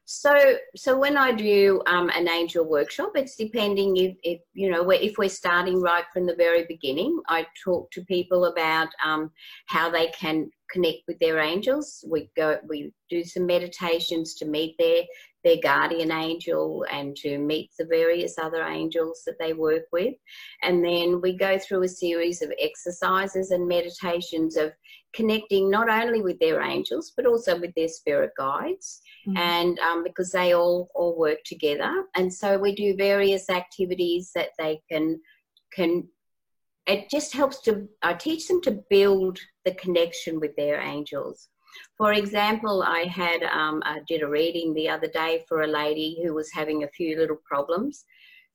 So, 0.05 0.55
so 0.75 0.97
when 0.97 1.15
I 1.15 1.31
do 1.31 1.81
um, 1.87 2.09
an 2.09 2.27
angel 2.27 2.65
workshop, 2.65 3.13
it's 3.15 3.37
depending 3.37 3.95
if, 3.95 4.15
if 4.23 4.41
you 4.53 4.69
know 4.69 4.89
if 4.89 5.17
we're 5.17 5.29
starting 5.29 5.81
right 5.81 6.03
from 6.11 6.25
the 6.25 6.35
very 6.35 6.65
beginning. 6.67 7.21
I 7.29 7.47
talk 7.63 7.89
to 7.91 8.03
people 8.05 8.45
about 8.45 8.89
um, 9.03 9.31
how 9.67 9.89
they 9.89 10.07
can 10.07 10.49
connect 10.69 11.03
with 11.07 11.19
their 11.19 11.39
angels. 11.39 12.03
We 12.07 12.29
go, 12.35 12.57
we 12.67 12.91
do 13.09 13.23
some 13.23 13.45
meditations 13.45 14.33
to 14.35 14.45
meet 14.45 14.75
their 14.77 15.03
their 15.43 15.57
guardian 15.61 16.11
angel 16.11 16.85
and 16.91 17.15
to 17.17 17.37
meet 17.37 17.71
the 17.77 17.85
various 17.85 18.35
other 18.37 18.63
angels 18.63 19.23
that 19.25 19.37
they 19.39 19.53
work 19.53 19.83
with, 19.91 20.15
and 20.61 20.83
then 20.83 21.21
we 21.21 21.35
go 21.35 21.57
through 21.59 21.83
a 21.83 21.87
series 21.87 22.41
of 22.41 22.51
exercises 22.59 23.51
and 23.51 23.67
meditations 23.67 24.55
of 24.55 24.71
connecting 25.13 25.69
not 25.69 25.89
only 25.89 26.21
with 26.21 26.39
their 26.39 26.61
angels 26.61 27.13
but 27.15 27.27
also 27.27 27.59
with 27.59 27.71
their 27.75 27.87
spirit 27.87 28.31
guides. 28.37 29.01
Mm-hmm. 29.27 29.37
and 29.37 29.79
um, 29.79 30.03
because 30.03 30.31
they 30.31 30.53
all 30.53 30.89
all 30.93 31.17
work 31.17 31.37
together. 31.45 32.03
And 32.17 32.33
so 32.33 32.57
we 32.57 32.75
do 32.75 32.93
various 32.97 33.49
activities 33.49 34.31
that 34.35 34.49
they 34.59 34.81
can 34.91 35.21
can 35.73 36.09
it 36.85 37.09
just 37.09 37.33
helps 37.33 37.61
to 37.61 37.87
i 38.01 38.13
teach 38.13 38.47
them 38.47 38.61
to 38.61 38.83
build 38.89 39.39
the 39.65 39.73
connection 39.75 40.39
with 40.39 40.55
their 40.55 40.81
angels 40.81 41.49
for 41.97 42.13
example 42.13 42.83
i 42.83 43.03
had 43.03 43.43
um, 43.43 43.81
i 43.85 43.99
did 44.07 44.21
a 44.21 44.27
reading 44.27 44.73
the 44.73 44.89
other 44.89 45.07
day 45.07 45.43
for 45.47 45.61
a 45.61 45.67
lady 45.67 46.19
who 46.23 46.33
was 46.33 46.51
having 46.51 46.83
a 46.83 46.89
few 46.89 47.17
little 47.17 47.39
problems. 47.45 48.05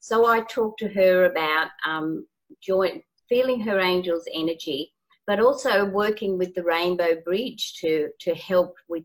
So 0.00 0.26
i 0.26 0.40
talked 0.42 0.78
to 0.80 0.88
her 0.88 1.25
about 1.25 1.68
um, 1.87 2.26
joint 2.62 3.02
feeling 3.28 3.60
her 3.60 3.78
angel's 3.78 4.28
energy 4.32 4.92
but 5.26 5.40
also 5.40 5.84
working 5.84 6.38
with 6.38 6.54
the 6.54 6.62
rainbow 6.62 7.20
bridge 7.25 7.75
to 7.80 8.08
to 8.18 8.34
help 8.34 8.75
with 8.88 9.04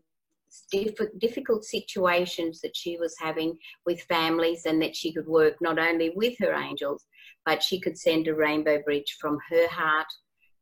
difficult 1.20 1.64
situations 1.64 2.60
that 2.60 2.76
she 2.76 2.96
was 2.98 3.14
having 3.18 3.58
with 3.86 4.00
families 4.02 4.66
and 4.66 4.80
that 4.80 4.94
she 4.94 5.12
could 5.12 5.26
work 5.26 5.54
not 5.60 5.78
only 5.78 6.10
with 6.14 6.34
her 6.38 6.54
angels, 6.54 7.06
but 7.44 7.62
she 7.62 7.80
could 7.80 7.98
send 7.98 8.28
a 8.28 8.34
rainbow 8.34 8.80
bridge 8.82 9.16
from 9.20 9.38
her 9.50 9.68
heart 9.68 10.06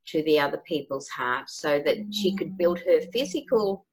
to 0.07 0.23
the 0.25 0.39
other 0.39 0.59
people's 0.59 1.09
heart 1.09 1.49
so 1.49 1.81
that 1.85 1.97
she 2.13 2.33
mm. 2.33 2.39
could 2.39 2.59
build 2.59 2.79
her 2.81 3.01
physical 3.13 3.87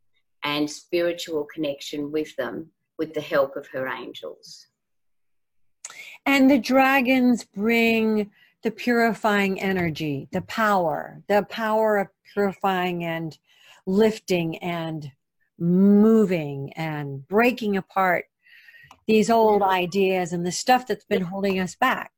and 0.44 0.70
spiritual 0.70 1.46
connection 1.54 2.12
with 2.12 2.36
them 2.36 2.70
with 2.98 3.14
the 3.14 3.22
help 3.22 3.56
of 3.56 3.68
her 3.68 3.88
angels. 3.88 4.68
And 6.26 6.50
the 6.50 6.60
dragons 6.60 7.44
bring 7.44 8.32
the 8.64 8.72
purifying 8.72 9.60
energy, 9.62 10.28
the 10.32 10.42
power, 10.42 11.22
the 11.28 11.44
power 11.50 11.98
of 11.98 12.08
purifying 12.34 13.04
and 13.06 13.38
lifting 13.86 14.58
and 14.58 15.12
moving 15.58 16.74
and 16.74 17.28
breaking 17.28 17.78
apart 17.78 18.26
these 19.08 19.30
old 19.30 19.62
ideas 19.62 20.34
and 20.34 20.46
the 20.46 20.52
stuff 20.52 20.86
that's 20.86 21.06
been 21.06 21.24
holding 21.24 21.60
us 21.60 21.76
back. 21.76 22.12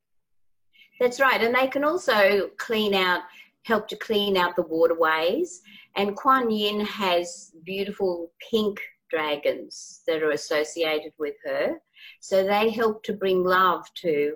That's 0.99 1.19
right. 1.19 1.41
And 1.41 1.55
they 1.55 1.67
can 1.67 1.83
also 1.83 2.49
clean 2.57 2.93
out, 2.93 3.21
help 3.63 3.87
to 3.89 3.95
clean 3.95 4.37
out 4.37 4.55
the 4.55 4.63
waterways. 4.63 5.61
And 5.95 6.15
Kuan 6.15 6.49
Yin 6.49 6.81
has 6.81 7.51
beautiful 7.63 8.31
pink 8.49 8.79
dragons 9.09 10.01
that 10.07 10.23
are 10.23 10.31
associated 10.31 11.11
with 11.19 11.35
her. 11.45 11.75
So 12.19 12.43
they 12.43 12.69
help 12.69 13.03
to 13.03 13.13
bring 13.13 13.43
love 13.43 13.85
to 14.01 14.35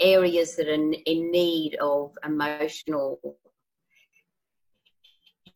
areas 0.00 0.56
that 0.56 0.68
are 0.68 0.72
in 0.72 1.30
need 1.30 1.76
of 1.80 2.12
emotional 2.24 3.20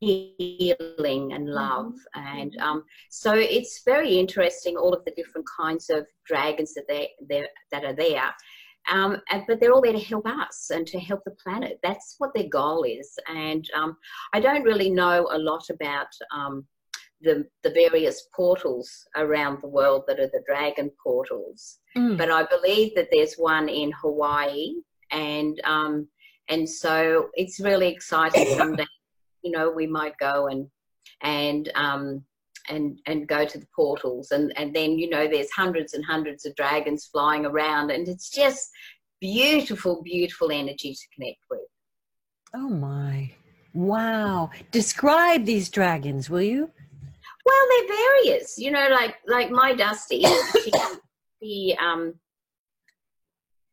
healing 0.01 1.33
and 1.33 1.49
love. 1.49 1.95
Mm-hmm. 2.17 2.39
And 2.39 2.57
um, 2.59 2.85
so 3.11 3.35
it's 3.35 3.83
very 3.85 4.19
interesting, 4.19 4.77
all 4.77 4.95
of 4.95 5.05
the 5.05 5.13
different 5.13 5.47
kinds 5.59 5.91
of 5.91 6.07
dragons 6.27 6.75
that, 6.75 6.87
they, 6.89 7.47
that 7.73 7.85
are 7.85 7.95
there. 7.95 8.35
Um, 8.89 9.21
and, 9.31 9.45
but 9.47 9.61
they're 9.61 9.73
all 9.73 9.83
there 9.83 9.93
to 9.93 9.99
help 9.99 10.27
us 10.27 10.71
and 10.73 10.87
to 10.89 10.99
help 10.99 11.21
the 11.25 11.37
planet. 11.43 11.79
That's 11.83 12.17
what 12.19 12.33
their 12.35 12.49
goal 12.49 12.85
is. 12.85 13.19
And 13.29 13.69
um, 13.75 13.97
I 14.33 14.41
don't 14.41 14.63
really 14.63 14.91
know 14.91 15.29
a 15.33 15.39
lot 15.39 15.69
about 15.71 16.09
um, 16.35 16.65
the, 17.21 17.47
the 17.63 17.71
various 17.71 18.29
portals 18.35 19.07
around 19.17 19.61
the 19.61 19.69
world 19.69 20.05
that 20.07 20.21
are 20.21 20.29
the 20.29 20.43
dragon 20.47 20.91
portals, 21.03 21.79
mm. 21.97 22.17
but 22.17 22.31
I 22.31 22.45
believe 22.45 22.95
that 22.95 23.09
there's 23.11 23.35
one 23.35 23.69
in 23.69 23.91
Hawaii, 23.93 24.75
and 25.11 25.61
um, 25.65 26.09
and 26.49 26.69
so 26.69 27.31
it's 27.35 27.59
really 27.59 27.89
exciting 27.89 28.47
someday 28.57 28.87
you 29.47 29.53
know, 29.53 29.71
we 29.71 29.87
might 29.87 30.19
go 30.19 30.49
and 30.49 30.67
and 31.23 31.71
um, 31.77 32.25
and 32.69 32.99
and 33.07 33.29
go 33.29 33.45
to 33.45 33.59
the 33.59 33.67
portals, 33.75 34.31
and 34.31 34.53
and 34.57 34.75
then 34.75 34.99
you 34.99 35.09
know, 35.09 35.27
there's 35.29 35.51
hundreds 35.51 35.95
and 35.95 36.05
hundreds 36.05 36.45
of 36.45 36.55
dragons 36.57 37.07
flying 37.07 37.47
around, 37.47 37.91
and 37.91 38.09
it's 38.09 38.31
just 38.31 38.71
beautiful, 39.21 40.03
beautiful 40.03 40.51
energy 40.51 40.95
to 40.95 41.07
connect 41.15 41.39
with. 41.51 41.61
Oh 42.55 42.69
my. 42.69 43.33
Wow. 43.75 44.51
Describe 44.71 45.45
these 45.45 45.69
dragons, 45.69 46.31
will 46.31 46.43
you? 46.43 46.71
Well, 47.45 47.67
they're 47.69 47.97
various. 47.97 48.59
You 48.59 48.71
know, 48.71 48.89
like 48.91 49.17
like 49.27 49.51
my 49.51 49.75
Dusty, 49.75 50.25
she, 50.63 50.73
she 51.43 51.77
um 51.79 52.15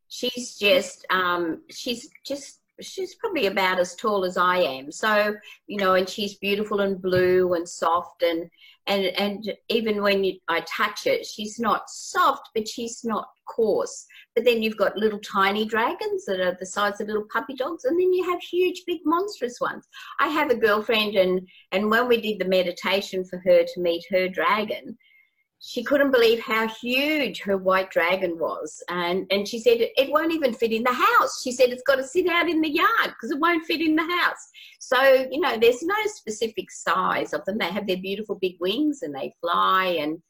she's 0.10 0.56
just 0.58 1.06
um 1.10 1.62
she's 1.70 2.10
just 2.26 2.60
she's 2.82 3.16
probably 3.16 3.48
about 3.48 3.80
as 3.80 3.96
tall 3.96 4.26
as 4.26 4.38
I 4.38 4.58
am. 4.58 4.92
So, 4.92 5.36
you 5.68 5.78
know, 5.78 5.94
and 5.94 6.08
she's 6.08 6.36
beautiful 6.36 6.82
and 6.82 7.02
blue 7.02 7.54
and 7.54 7.68
soft 7.68 8.24
and 8.24 8.50
and 8.88 9.06
and 9.06 9.54
even 9.70 10.02
when 10.02 10.24
you, 10.24 10.40
I 10.48 10.62
touch 10.62 11.06
it, 11.06 11.26
she's 11.26 11.60
not 11.60 11.90
soft, 11.90 12.50
but 12.54 12.68
she's 12.68 13.04
not 13.04 13.28
coarse. 13.46 14.06
But 14.36 14.46
then 14.46 14.62
you've 14.62 14.78
got 14.78 14.98
little 14.98 15.20
tiny 15.20 15.66
dragons 15.66 16.26
that 16.26 16.40
are 16.40 16.58
the 16.60 16.66
size 16.66 17.00
of 17.00 17.08
little 17.08 17.28
puppy 17.32 17.54
dogs, 17.54 17.86
and 17.86 18.00
then 18.00 18.12
you 18.12 18.30
have 18.30 18.42
huge, 18.42 18.84
big, 18.86 19.00
monstrous 19.06 19.60
ones. 19.62 19.88
I 20.20 20.28
have 20.28 20.50
a 20.50 20.56
girlfriend, 20.56 21.16
and 21.16 21.48
and 21.72 21.90
when 21.90 22.08
we 22.08 22.20
did 22.20 22.40
the 22.40 22.50
meditation 22.50 23.24
for 23.24 23.38
her 23.40 23.64
to 23.64 23.82
meet 23.82 24.04
her 24.10 24.28
dragon, 24.28 24.98
she 25.66 25.82
couldn't 25.82 26.12
believe 26.12 26.42
how 26.42 26.68
huge 26.68 27.40
her 27.40 27.56
white 27.56 27.90
dragon 27.90 28.38
was. 28.38 28.84
And, 28.90 29.26
and 29.32 29.48
she 29.48 29.60
said, 29.60 29.78
it 29.80 30.12
won't 30.12 30.34
even 30.34 30.54
fit 30.54 30.74
in 30.74 30.84
the 30.84 30.92
house. 30.92 31.42
She 31.42 31.54
said, 31.54 31.70
it's 31.70 31.84
got 31.84 31.96
to 31.96 32.04
sit 32.04 32.28
out 32.28 32.50
in 32.50 32.60
the 32.60 32.70
yard 32.70 33.08
because 33.08 33.32
it 33.32 33.40
won't 33.40 33.66
fit 33.66 33.80
in 33.80 33.96
the 33.96 34.04
house. 34.04 34.50
So, 34.80 35.02
you 35.32 35.40
know, 35.40 35.58
there's 35.58 35.82
no 35.82 35.96
specific 36.08 36.70
size 36.70 37.32
of 37.32 37.46
them. 37.46 37.58
They 37.58 37.72
have 37.72 37.88
their 37.88 37.98
beautiful 37.98 38.36
big 38.36 38.58
wings 38.60 39.04
and 39.04 39.16
they 39.16 39.34
fly 39.40 39.98
and, 40.02 40.22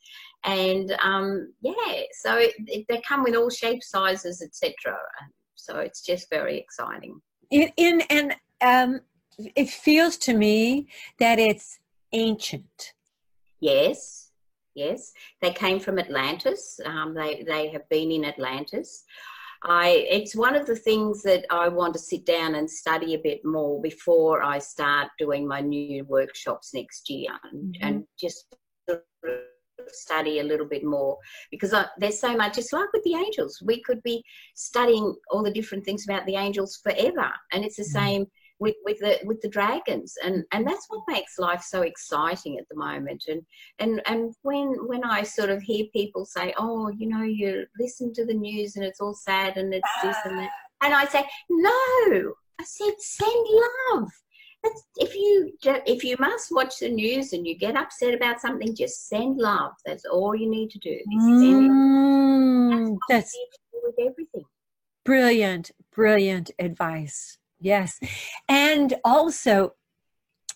and 0.43 0.95
um, 1.01 1.51
yeah, 1.61 2.03
so 2.11 2.37
it, 2.37 2.53
it, 2.67 2.85
they 2.87 3.01
come 3.07 3.23
with 3.23 3.35
all 3.35 3.49
shapes, 3.49 3.89
sizes, 3.89 4.39
etc. 4.43 4.95
So 5.55 5.79
it's 5.79 6.05
just 6.05 6.29
very 6.29 6.59
exciting. 6.59 7.19
In, 7.49 7.71
in 7.77 8.01
and 8.11 8.35
um, 8.61 9.01
it 9.55 9.71
feels 9.71 10.17
to 10.17 10.35
me 10.35 10.89
that 11.17 11.39
it's 11.39 11.79
ancient. 12.11 12.93
Yes, 13.59 14.22
Yes, 14.75 15.11
they 15.41 15.51
came 15.51 15.79
from 15.79 15.99
Atlantis. 15.99 16.79
Um, 16.85 17.13
they 17.13 17.43
they 17.47 17.69
have 17.69 17.87
been 17.89 18.11
in 18.11 18.25
Atlantis. 18.25 19.03
I 19.63 20.05
it's 20.09 20.35
one 20.35 20.55
of 20.55 20.65
the 20.65 20.75
things 20.75 21.21
that 21.23 21.45
I 21.49 21.69
want 21.69 21.93
to 21.93 21.99
sit 21.99 22.25
down 22.25 22.55
and 22.55 22.69
study 22.69 23.13
a 23.13 23.19
bit 23.19 23.45
more 23.45 23.81
before 23.81 24.43
I 24.43 24.59
start 24.59 25.09
doing 25.17 25.47
my 25.47 25.61
new 25.61 26.03
workshops 26.05 26.73
next 26.73 27.09
year, 27.09 27.31
and, 27.51 27.75
mm-hmm. 27.75 27.87
and 27.87 28.03
just 28.19 28.55
study 29.87 30.39
a 30.39 30.43
little 30.43 30.67
bit 30.67 30.83
more 30.83 31.17
because 31.51 31.73
I, 31.73 31.85
there's 31.97 32.19
so 32.19 32.35
much. 32.35 32.57
It's 32.57 32.73
like 32.73 32.91
with 32.93 33.03
the 33.03 33.15
angels. 33.15 33.61
We 33.63 33.81
could 33.81 34.01
be 34.03 34.23
studying 34.55 35.15
all 35.31 35.43
the 35.43 35.53
different 35.53 35.85
things 35.85 36.05
about 36.07 36.25
the 36.25 36.35
angels 36.35 36.79
forever, 36.83 37.31
and 37.51 37.63
it's 37.63 37.77
the 37.77 37.83
mm-hmm. 37.83 38.05
same 38.05 38.25
with, 38.63 38.75
with 38.85 38.99
the 38.99 39.19
with 39.25 39.41
the 39.41 39.49
dragons. 39.49 40.15
And 40.23 40.43
and 40.51 40.65
that's 40.65 40.85
what 40.89 41.03
makes 41.07 41.37
life 41.37 41.61
so 41.61 41.81
exciting 41.81 42.57
at 42.57 42.65
the 42.69 42.75
moment. 42.77 43.25
And 43.27 43.41
and 43.79 44.01
and 44.05 44.33
when 44.41 44.75
when 44.87 45.03
i 45.03 45.23
sort 45.23 45.49
of 45.49 45.61
hear 45.61 45.85
people 45.93 46.25
say 46.25 46.53
oh 46.57 46.89
you 46.89 47.07
know 47.07 47.23
you 47.23 47.65
listen 47.79 48.13
to 48.13 48.25
the 48.25 48.33
news 48.33 48.75
and 48.75 48.85
it's 48.85 49.01
all 49.01 49.13
sad 49.13 49.57
and 49.57 49.73
it's 49.73 49.89
this 50.01 50.17
and 50.25 50.37
that 50.37 50.49
and 50.83 50.93
i 50.93 51.05
say 51.05 51.23
no 51.49 52.33
i 52.59 52.63
said 52.63 52.93
send 52.99 53.45
love. 53.91 54.09
That's, 54.63 54.81
if 54.95 55.13
you 55.13 55.51
if 55.85 56.05
you 56.05 56.15
must 56.19 56.47
watch 56.51 56.79
the 56.79 56.89
news 56.89 57.33
and 57.33 57.45
you 57.45 57.57
get 57.57 57.75
upset 57.75 58.13
about 58.13 58.39
something 58.39 58.73
just 58.73 59.09
send 59.09 59.37
love. 59.37 59.73
That's 59.85 60.05
all 60.05 60.33
you 60.33 60.49
need 60.49 60.69
to 60.69 60.79
do. 60.79 60.97
Mm, 61.13 62.97
that's, 63.09 63.35
that's 63.35 63.37
with 63.73 63.95
everything. 63.99 64.45
Brilliant 65.03 65.71
brilliant 65.93 66.51
advice 66.59 67.37
Yes. 67.63 67.99
And 68.49 68.93
also 69.03 69.73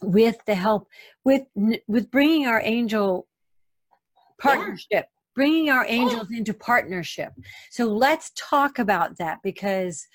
with 0.01 0.37
the 0.45 0.55
help 0.55 0.87
with 1.23 1.43
with 1.87 2.11
bringing 2.11 2.45
our 2.45 2.61
angel 2.63 3.27
partnership 4.39 4.87
yeah. 4.91 5.01
bringing 5.35 5.69
our 5.69 5.85
angels 5.87 6.27
into 6.31 6.53
partnership 6.53 7.33
so 7.71 7.85
let's 7.85 8.31
talk 8.35 8.77
about 8.77 9.17
that 9.17 9.39
because 9.43 10.08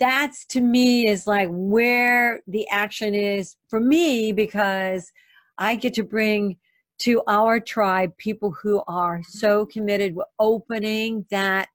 that's 0.00 0.46
to 0.46 0.60
me 0.60 1.06
is 1.06 1.26
like 1.26 1.48
where 1.50 2.40
the 2.46 2.66
action 2.70 3.14
is 3.14 3.56
for 3.68 3.80
me 3.80 4.32
because 4.32 5.12
i 5.58 5.74
get 5.74 5.92
to 5.92 6.02
bring 6.02 6.56
to 6.98 7.22
our 7.28 7.60
tribe 7.60 8.16
people 8.16 8.50
who 8.62 8.82
are 8.88 9.20
so 9.28 9.66
committed 9.66 10.16
with 10.16 10.26
opening 10.38 11.26
that 11.30 11.68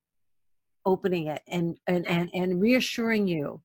opening 0.85 1.27
it 1.27 1.41
and 1.47 1.77
and 1.87 2.07
and, 2.07 2.29
and 2.33 2.59
reassuring 2.59 3.27
you 3.27 3.61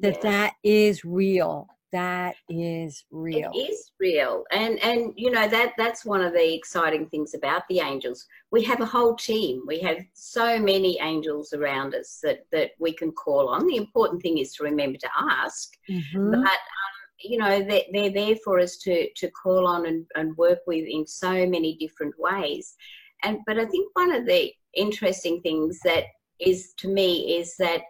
that 0.00 0.20
that 0.22 0.54
is 0.62 1.04
real. 1.04 1.68
That 1.90 2.36
is 2.50 3.04
real. 3.10 3.50
it 3.54 3.58
is 3.58 3.92
real. 3.98 4.44
And 4.52 4.78
and 4.80 5.14
you 5.16 5.30
know 5.30 5.48
that 5.48 5.72
that's 5.78 6.04
one 6.04 6.20
of 6.20 6.34
the 6.34 6.54
exciting 6.54 7.06
things 7.06 7.34
about 7.34 7.62
the 7.68 7.80
angels. 7.80 8.26
We 8.50 8.62
have 8.64 8.82
a 8.82 8.86
whole 8.86 9.16
team. 9.16 9.62
We 9.66 9.78
have 9.80 9.98
so 10.12 10.58
many 10.58 10.98
angels 11.00 11.54
around 11.54 11.94
us 11.94 12.20
that 12.22 12.40
that 12.52 12.72
we 12.78 12.92
can 12.92 13.12
call 13.12 13.48
on. 13.48 13.66
The 13.66 13.76
important 13.76 14.20
thing 14.20 14.38
is 14.38 14.52
to 14.54 14.64
remember 14.64 14.98
to 14.98 15.10
ask. 15.18 15.72
Mm-hmm. 15.88 16.30
but 16.30 16.40
um, 16.40 16.98
you 17.20 17.38
know 17.38 17.64
they're, 17.66 17.84
they're 17.92 18.10
there 18.12 18.36
for 18.44 18.60
us 18.60 18.76
to 18.78 19.08
to 19.16 19.30
call 19.30 19.66
on 19.66 19.86
and, 19.86 20.04
and 20.14 20.36
work 20.36 20.60
with 20.66 20.84
in 20.86 21.06
so 21.06 21.46
many 21.46 21.76
different 21.76 22.14
ways. 22.18 22.74
And 23.22 23.38
but 23.46 23.58
i 23.58 23.64
think 23.64 23.88
one 23.94 24.12
of 24.12 24.26
the 24.26 24.52
interesting 24.74 25.40
things 25.40 25.80
that 25.84 26.04
is 26.38 26.74
to 26.76 26.88
me 26.88 27.38
is 27.38 27.56
that 27.56 27.82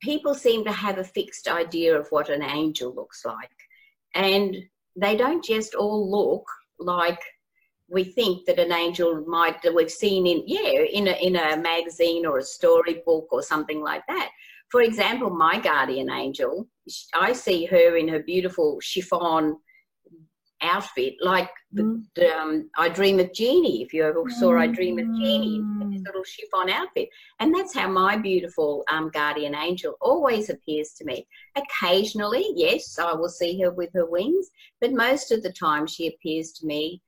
people 0.00 0.34
seem 0.34 0.64
to 0.64 0.72
have 0.72 0.98
a 0.98 1.04
fixed 1.04 1.48
idea 1.48 1.98
of 1.98 2.08
what 2.08 2.28
an 2.28 2.42
angel 2.42 2.94
looks 2.94 3.24
like. 3.24 3.50
And 4.14 4.56
they 4.96 5.16
don't 5.16 5.44
just 5.44 5.74
all 5.74 6.10
look 6.10 6.46
like 6.78 7.20
we 7.88 8.04
think 8.04 8.44
that 8.46 8.58
an 8.58 8.72
angel 8.72 9.24
might 9.26 9.62
that 9.62 9.74
we've 9.74 9.90
seen 9.90 10.26
in 10.26 10.42
yeah 10.46 10.82
in 10.92 11.08
a 11.08 11.12
in 11.24 11.36
a 11.36 11.56
magazine 11.56 12.26
or 12.26 12.38
a 12.38 12.42
storybook 12.42 13.32
or 13.32 13.42
something 13.42 13.80
like 13.80 14.06
that 14.06 14.30
for 14.68 14.82
example 14.82 15.30
my 15.30 15.58
guardian 15.58 16.10
angel 16.10 16.68
i 17.14 17.32
see 17.32 17.64
her 17.64 17.96
in 17.96 18.06
her 18.06 18.20
beautiful 18.20 18.78
chiffon 18.80 19.56
outfit, 20.62 21.14
like 21.20 21.50
mm. 21.74 22.02
the 22.14 22.36
um, 22.36 22.70
I 22.76 22.88
Dream 22.88 23.20
of 23.20 23.32
Jeannie. 23.32 23.82
If 23.82 23.92
you 23.92 24.04
ever 24.04 24.22
saw 24.28 24.58
I 24.58 24.66
Dream 24.66 24.98
of 24.98 25.06
Jeannie, 25.16 25.62
this 25.90 26.02
little 26.04 26.24
chiffon 26.24 26.70
outfit, 26.70 27.08
and 27.40 27.54
that's 27.54 27.74
how 27.74 27.88
my 27.88 28.16
beautiful 28.16 28.84
um, 28.90 29.10
guardian 29.10 29.54
angel 29.54 29.94
always 30.00 30.50
appears 30.50 30.92
to 30.94 31.04
me. 31.04 31.26
Occasionally, 31.56 32.46
yes, 32.54 32.98
I 32.98 33.14
will 33.14 33.28
see 33.28 33.60
her 33.62 33.70
with 33.70 33.90
her 33.94 34.06
wings, 34.06 34.50
but 34.80 34.92
most 34.92 35.32
of 35.32 35.42
the 35.42 35.52
time 35.52 35.86
she 35.86 36.08
appears 36.08 36.52
to 36.52 36.66
me 36.66 37.02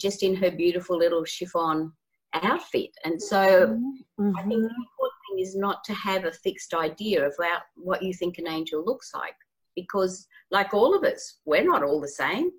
just 0.00 0.22
in 0.22 0.36
her 0.36 0.50
beautiful 0.50 0.98
little 0.98 1.24
chiffon 1.24 1.92
outfit. 2.34 2.90
And 3.04 3.20
so, 3.20 3.78
mm-hmm. 4.20 4.36
I 4.36 4.42
think 4.42 4.50
the 4.50 4.56
important 4.56 5.20
thing 5.30 5.38
is 5.38 5.56
not 5.56 5.82
to 5.84 5.94
have 5.94 6.24
a 6.24 6.32
fixed 6.32 6.74
idea 6.74 7.26
of 7.26 7.34
what 7.76 8.02
you 8.02 8.12
think 8.12 8.38
an 8.38 8.48
angel 8.48 8.84
looks 8.84 9.12
like, 9.14 9.36
because 9.74 10.26
like 10.50 10.74
all 10.74 10.94
of 10.94 11.04
us, 11.04 11.38
we're 11.46 11.64
not 11.64 11.82
all 11.82 12.00
the 12.00 12.08
same 12.08 12.50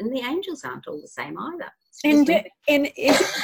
and 0.00 0.12
the 0.12 0.20
angels 0.20 0.64
aren't 0.64 0.88
all 0.88 1.00
the 1.00 1.08
same 1.08 1.38
either. 1.38 1.70
And, 2.04 2.28
and, 2.68 2.90
is, 2.96 3.42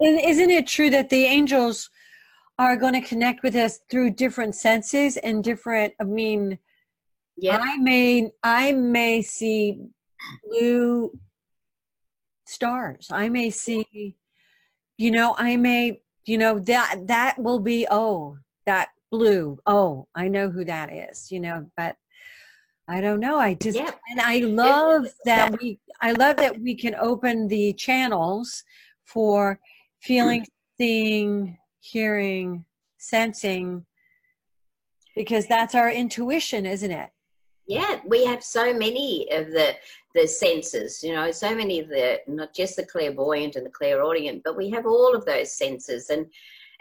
and 0.00 0.20
isn't 0.20 0.50
it 0.50 0.66
true 0.66 0.90
that 0.90 1.10
the 1.10 1.24
angels 1.24 1.90
are 2.58 2.76
going 2.76 2.92
to 2.92 3.00
connect 3.00 3.42
with 3.42 3.56
us 3.56 3.80
through 3.90 4.10
different 4.10 4.54
senses 4.54 5.16
and 5.16 5.42
different, 5.42 5.94
I 6.00 6.04
mean, 6.04 6.58
yeah. 7.36 7.58
I 7.60 7.76
may, 7.78 8.30
I 8.42 8.72
may 8.72 9.22
see 9.22 9.80
blue 10.44 11.18
stars. 12.46 13.08
I 13.10 13.28
may 13.28 13.50
see, 13.50 14.16
you 14.98 15.10
know, 15.10 15.34
I 15.36 15.56
may, 15.56 16.02
you 16.26 16.38
know, 16.38 16.60
that, 16.60 17.06
that 17.08 17.38
will 17.38 17.58
be, 17.58 17.86
oh, 17.90 18.38
that 18.66 18.90
blue. 19.10 19.58
Oh, 19.66 20.06
I 20.14 20.28
know 20.28 20.50
who 20.50 20.64
that 20.66 20.92
is, 20.92 21.32
you 21.32 21.40
know, 21.40 21.70
but 21.76 21.96
I 22.86 23.00
don't 23.00 23.20
know. 23.20 23.38
I 23.38 23.54
just 23.54 23.78
yeah. 23.78 23.90
and 24.10 24.20
I 24.20 24.40
love 24.40 25.06
that 25.24 25.60
we 25.60 25.78
I 26.00 26.12
love 26.12 26.36
that 26.36 26.60
we 26.60 26.74
can 26.74 26.94
open 26.96 27.48
the 27.48 27.72
channels 27.74 28.62
for 29.04 29.58
feeling, 30.02 30.42
mm. 30.42 30.46
seeing, 30.78 31.58
hearing, 31.80 32.64
sensing 32.98 33.86
because 35.14 35.46
that's 35.46 35.74
our 35.74 35.90
intuition, 35.90 36.66
isn't 36.66 36.90
it? 36.90 37.10
Yeah, 37.66 38.00
we 38.04 38.24
have 38.26 38.42
so 38.44 38.74
many 38.74 39.28
of 39.30 39.46
the 39.48 39.74
the 40.14 40.28
senses, 40.28 41.02
you 41.02 41.14
know, 41.14 41.30
so 41.30 41.54
many 41.54 41.80
of 41.80 41.88
the 41.88 42.20
not 42.26 42.54
just 42.54 42.76
the 42.76 42.84
clairvoyant 42.84 43.56
and 43.56 43.64
the 43.64 43.70
clairaudient, 43.70 44.42
but 44.44 44.56
we 44.56 44.68
have 44.70 44.86
all 44.86 45.14
of 45.14 45.24
those 45.24 45.56
senses. 45.56 46.10
And 46.10 46.26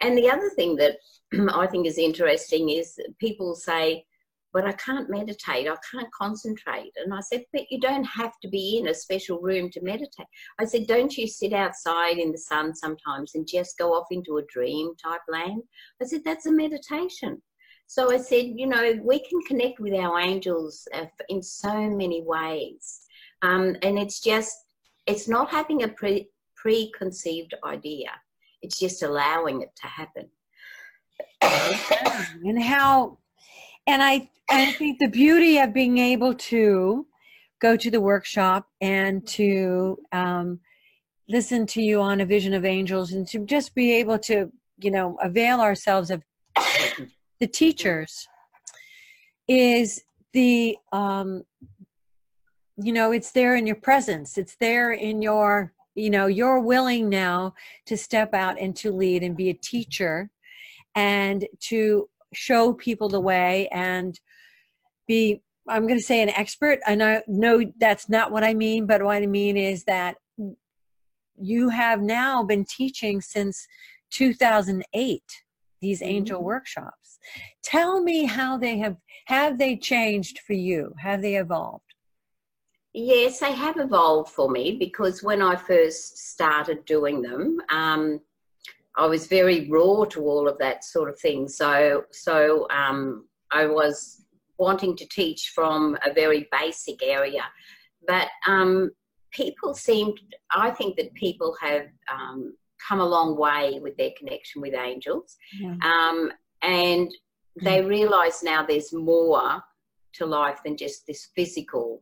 and 0.01 0.17
the 0.17 0.29
other 0.29 0.49
thing 0.49 0.75
that 0.77 0.97
I 1.53 1.67
think 1.67 1.87
is 1.87 1.97
interesting 1.97 2.69
is 2.69 2.99
people 3.19 3.55
say, 3.55 4.05
but 4.53 4.65
I 4.65 4.71
can't 4.73 5.09
meditate. 5.09 5.67
I 5.67 5.75
can't 5.91 6.11
concentrate. 6.13 6.93
And 7.03 7.11
I 7.13 7.21
said, 7.21 7.43
but 7.51 7.63
you 7.71 7.79
don't 7.79 8.03
have 8.03 8.39
to 8.41 8.47
be 8.47 8.77
in 8.77 8.87
a 8.87 8.93
special 8.93 9.41
room 9.41 9.71
to 9.71 9.81
meditate. 9.81 10.27
I 10.59 10.65
said, 10.65 10.85
don't 10.85 11.17
you 11.17 11.27
sit 11.27 11.53
outside 11.53 12.19
in 12.19 12.31
the 12.31 12.37
sun 12.37 12.75
sometimes 12.75 13.33
and 13.33 13.47
just 13.47 13.77
go 13.79 13.93
off 13.93 14.07
into 14.11 14.37
a 14.37 14.45
dream 14.45 14.93
type 15.03 15.21
land? 15.27 15.63
I 16.01 16.05
said, 16.05 16.21
that's 16.23 16.45
a 16.45 16.51
meditation. 16.51 17.41
So 17.87 18.11
I 18.11 18.17
said, 18.17 18.45
you 18.55 18.67
know, 18.67 18.99
we 19.03 19.19
can 19.19 19.41
connect 19.41 19.79
with 19.79 19.93
our 19.93 20.19
angels 20.19 20.87
uh, 20.93 21.05
in 21.29 21.41
so 21.41 21.89
many 21.89 22.21
ways. 22.21 23.01
Um, 23.41 23.75
and 23.81 23.97
it's 23.97 24.21
just, 24.21 24.55
it's 25.07 25.27
not 25.27 25.49
having 25.49 25.83
a 25.83 25.89
pre- 25.89 26.29
preconceived 26.55 27.55
idea, 27.65 28.11
it's 28.61 28.79
just 28.79 29.03
allowing 29.03 29.61
it 29.61 29.71
to 29.81 29.87
happen. 29.87 30.29
and 32.45 32.61
how, 32.61 33.17
and 33.87 34.01
I, 34.01 34.29
I 34.49 34.71
think 34.73 34.99
the 34.99 35.07
beauty 35.07 35.57
of 35.59 35.73
being 35.73 35.97
able 35.97 36.33
to 36.35 37.07
go 37.61 37.77
to 37.77 37.89
the 37.89 38.01
workshop 38.01 38.67
and 38.81 39.25
to 39.27 39.97
um, 40.11 40.59
listen 41.29 41.65
to 41.67 41.81
you 41.81 42.01
on 42.01 42.21
a 42.21 42.25
vision 42.25 42.53
of 42.53 42.65
angels 42.65 43.11
and 43.13 43.27
to 43.29 43.45
just 43.45 43.73
be 43.73 43.93
able 43.93 44.19
to, 44.19 44.51
you 44.79 44.91
know, 44.91 45.17
avail 45.21 45.61
ourselves 45.61 46.11
of 46.11 46.23
the 47.39 47.47
teachers 47.47 48.27
is 49.47 50.03
the 50.33 50.77
um, 50.91 51.43
you 52.77 52.93
know 52.93 53.11
it's 53.11 53.31
there 53.31 53.55
in 53.55 53.67
your 53.67 53.75
presence. 53.75 54.37
It's 54.37 54.55
there 54.55 54.93
in 54.93 55.21
your 55.21 55.73
you 55.95 56.09
know 56.09 56.27
you're 56.27 56.59
willing 56.59 57.09
now 57.09 57.53
to 57.85 57.97
step 57.97 58.33
out 58.33 58.59
and 58.59 58.75
to 58.77 58.91
lead 58.91 59.23
and 59.23 59.37
be 59.37 59.49
a 59.49 59.53
teacher 59.53 60.29
and 60.95 61.45
to 61.59 62.09
show 62.35 62.73
people 62.73 63.09
the 63.09 63.19
way 63.19 63.67
and 63.71 64.19
be 65.07 65.41
i'm 65.67 65.87
going 65.87 65.99
to 65.99 66.05
say 66.05 66.21
an 66.21 66.29
expert 66.29 66.79
and 66.85 67.03
i 67.03 67.21
know 67.27 67.63
that's 67.79 68.09
not 68.09 68.31
what 68.31 68.43
i 68.43 68.53
mean 68.53 68.85
but 68.85 69.03
what 69.03 69.21
i 69.21 69.25
mean 69.25 69.57
is 69.57 69.83
that 69.85 70.15
you 71.39 71.69
have 71.69 72.01
now 72.01 72.43
been 72.43 72.65
teaching 72.65 73.21
since 73.21 73.67
2008 74.11 75.21
these 75.83 76.01
angel 76.01 76.37
mm-hmm. 76.37 76.45
workshops. 76.45 77.19
Tell 77.61 78.01
me 78.01 78.25
how 78.25 78.57
they 78.57 78.77
have 78.79 78.97
have 79.25 79.57
they 79.57 79.77
changed 79.77 80.39
for 80.39 80.53
you? 80.53 80.93
Have 80.99 81.21
they 81.21 81.35
evolved? 81.35 81.83
Yes, 82.93 83.39
they 83.39 83.53
have 83.53 83.77
evolved 83.77 84.29
for 84.29 84.49
me 84.49 84.77
because 84.77 85.23
when 85.23 85.41
I 85.41 85.55
first 85.55 86.17
started 86.17 86.85
doing 86.85 87.21
them, 87.21 87.59
um, 87.69 88.19
I 88.95 89.05
was 89.07 89.27
very 89.27 89.69
raw 89.69 90.05
to 90.05 90.21
all 90.21 90.47
of 90.47 90.57
that 90.59 90.83
sort 90.83 91.09
of 91.09 91.19
thing. 91.19 91.47
So, 91.47 92.03
so 92.11 92.67
um, 92.69 93.27
I 93.51 93.65
was 93.65 94.23
wanting 94.57 94.95
to 94.97 95.07
teach 95.09 95.51
from 95.55 95.97
a 96.05 96.13
very 96.13 96.47
basic 96.51 97.01
area, 97.03 97.43
but 98.07 98.27
um, 98.47 98.91
people 99.31 99.73
seemed. 99.73 100.19
I 100.51 100.69
think 100.69 100.95
that 100.97 101.13
people 101.15 101.55
have 101.59 101.87
um, 102.11 102.55
come 102.87 102.99
a 102.99 103.05
long 103.05 103.37
way 103.37 103.79
with 103.81 103.97
their 103.97 104.11
connection 104.17 104.61
with 104.61 104.73
angels. 104.73 105.37
Yeah. 105.59 105.75
Um, 105.83 106.31
and 106.61 107.11
they 107.61 107.81
mm. 107.81 107.87
realize 107.87 108.43
now 108.43 108.63
there's 108.63 108.93
more 108.93 109.61
to 110.13 110.25
life 110.25 110.59
than 110.63 110.77
just 110.77 111.07
this 111.07 111.29
physical 111.35 112.01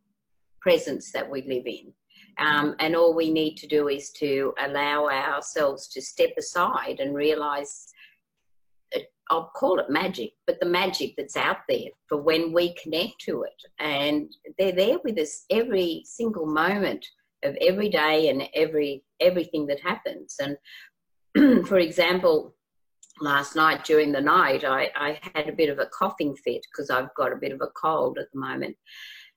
presence 0.60 1.12
that 1.12 1.30
we 1.30 1.42
live 1.44 1.66
in. 1.66 1.94
Um, 2.42 2.76
and 2.80 2.96
all 2.96 3.14
we 3.14 3.32
need 3.32 3.56
to 3.58 3.68
do 3.68 3.88
is 3.88 4.10
to 4.14 4.54
allow 4.60 5.08
ourselves 5.08 5.88
to 5.90 6.02
step 6.02 6.32
aside 6.38 7.00
and 7.00 7.16
realize 7.16 7.88
I'll 9.32 9.52
call 9.56 9.80
it 9.80 9.90
magic, 9.90 10.32
but 10.46 10.60
the 10.60 10.66
magic 10.66 11.14
that's 11.16 11.38
out 11.38 11.60
there 11.70 11.88
for 12.10 12.22
when 12.22 12.52
we 12.52 12.76
connect 12.76 13.22
to 13.22 13.44
it. 13.44 13.56
And 13.80 14.30
they're 14.60 14.74
there 14.74 14.98
with 15.06 15.18
us 15.18 15.46
every 15.50 16.04
single 16.06 16.46
moment 16.46 17.06
of 17.44 17.56
every 17.62 17.88
day 17.88 18.30
and 18.30 18.44
every 18.54 19.06
everything 19.22 19.68
that 19.68 19.80
happens. 19.80 20.36
And 20.40 21.66
for 21.66 21.78
example, 21.78 22.56
last 23.22 23.56
night 23.56 23.86
during 23.86 24.12
the 24.12 24.20
night, 24.20 24.66
I, 24.66 24.90
I 24.96 25.20
had 25.34 25.48
a 25.48 25.54
bit 25.54 25.70
of 25.70 25.80
a 25.80 25.90
coughing 25.98 26.36
fit 26.36 26.62
because 26.70 26.90
I've 26.90 27.14
got 27.16 27.32
a 27.32 27.38
bit 27.38 27.54
of 27.54 27.62
a 27.62 27.72
cold 27.82 28.18
at 28.18 28.28
the 28.34 28.40
moment. 28.40 28.76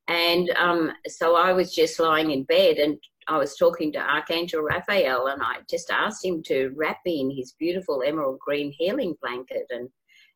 And 0.08 0.50
um, 0.56 0.92
so 1.06 1.36
I 1.36 1.52
was 1.52 1.74
just 1.74 1.98
lying 1.98 2.30
in 2.30 2.44
bed 2.44 2.76
and 2.76 2.98
I 3.26 3.38
was 3.38 3.56
talking 3.56 3.90
to 3.92 3.98
Archangel 3.98 4.62
Raphael 4.62 5.28
and 5.28 5.42
I 5.42 5.56
just 5.68 5.90
asked 5.90 6.24
him 6.24 6.42
to 6.44 6.72
wrap 6.76 6.98
me 7.06 7.20
in 7.20 7.30
his 7.30 7.54
beautiful 7.58 8.02
emerald 8.04 8.38
green 8.38 8.70
healing 8.70 9.14
blanket 9.22 9.66
and 9.70 9.88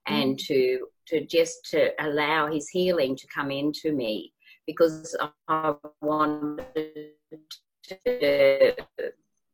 and 0.06 0.36
mm. 0.36 0.46
to 0.46 0.86
to 1.08 1.26
just 1.26 1.66
to 1.70 1.90
allow 2.02 2.50
his 2.50 2.68
healing 2.68 3.14
to 3.16 3.26
come 3.26 3.50
into 3.50 3.92
me 3.92 4.32
because 4.66 5.16
I 5.48 5.74
wanted 6.00 7.12
to 7.88 8.74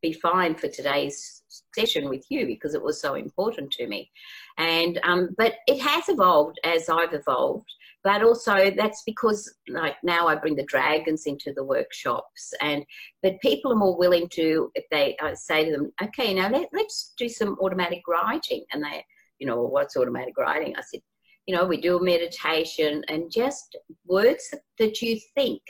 be 0.02 0.12
fine 0.12 0.54
for 0.54 0.68
today's 0.68 1.42
session 1.74 2.08
with 2.08 2.24
you 2.28 2.46
because 2.46 2.74
it 2.74 2.82
was 2.82 3.00
so 3.00 3.14
important 3.14 3.70
to 3.72 3.86
me. 3.86 4.10
And 4.58 5.00
um, 5.02 5.30
but 5.38 5.54
it 5.66 5.80
has 5.80 6.08
evolved 6.08 6.60
as 6.64 6.88
I've 6.88 7.14
evolved. 7.14 7.70
But 8.04 8.22
also 8.22 8.70
that's 8.70 9.02
because 9.06 9.52
like 9.68 9.96
now 10.02 10.28
I 10.28 10.34
bring 10.34 10.56
the 10.56 10.64
dragons 10.64 11.24
into 11.26 11.52
the 11.54 11.64
workshops 11.64 12.52
and 12.60 12.84
but 13.22 13.40
people 13.40 13.72
are 13.72 13.76
more 13.76 13.96
willing 13.96 14.28
to 14.34 14.70
if 14.74 14.84
they 14.90 15.16
I 15.20 15.32
say 15.34 15.64
to 15.64 15.72
them, 15.72 15.90
okay, 16.02 16.34
now 16.34 16.50
let, 16.50 16.68
let's 16.72 17.14
do 17.16 17.28
some 17.28 17.56
automatic 17.60 18.02
writing 18.06 18.64
and 18.72 18.84
they 18.84 19.04
you 19.38 19.46
know, 19.46 19.56
well, 19.56 19.70
what's 19.70 19.96
automatic 19.96 20.36
writing? 20.38 20.74
I 20.76 20.82
said, 20.82 21.00
you 21.46 21.54
know, 21.54 21.64
we 21.64 21.80
do 21.80 21.98
a 21.98 22.02
meditation 22.02 23.02
and 23.08 23.30
just 23.30 23.76
words 24.06 24.54
that 24.78 25.02
you 25.02 25.18
think 25.34 25.60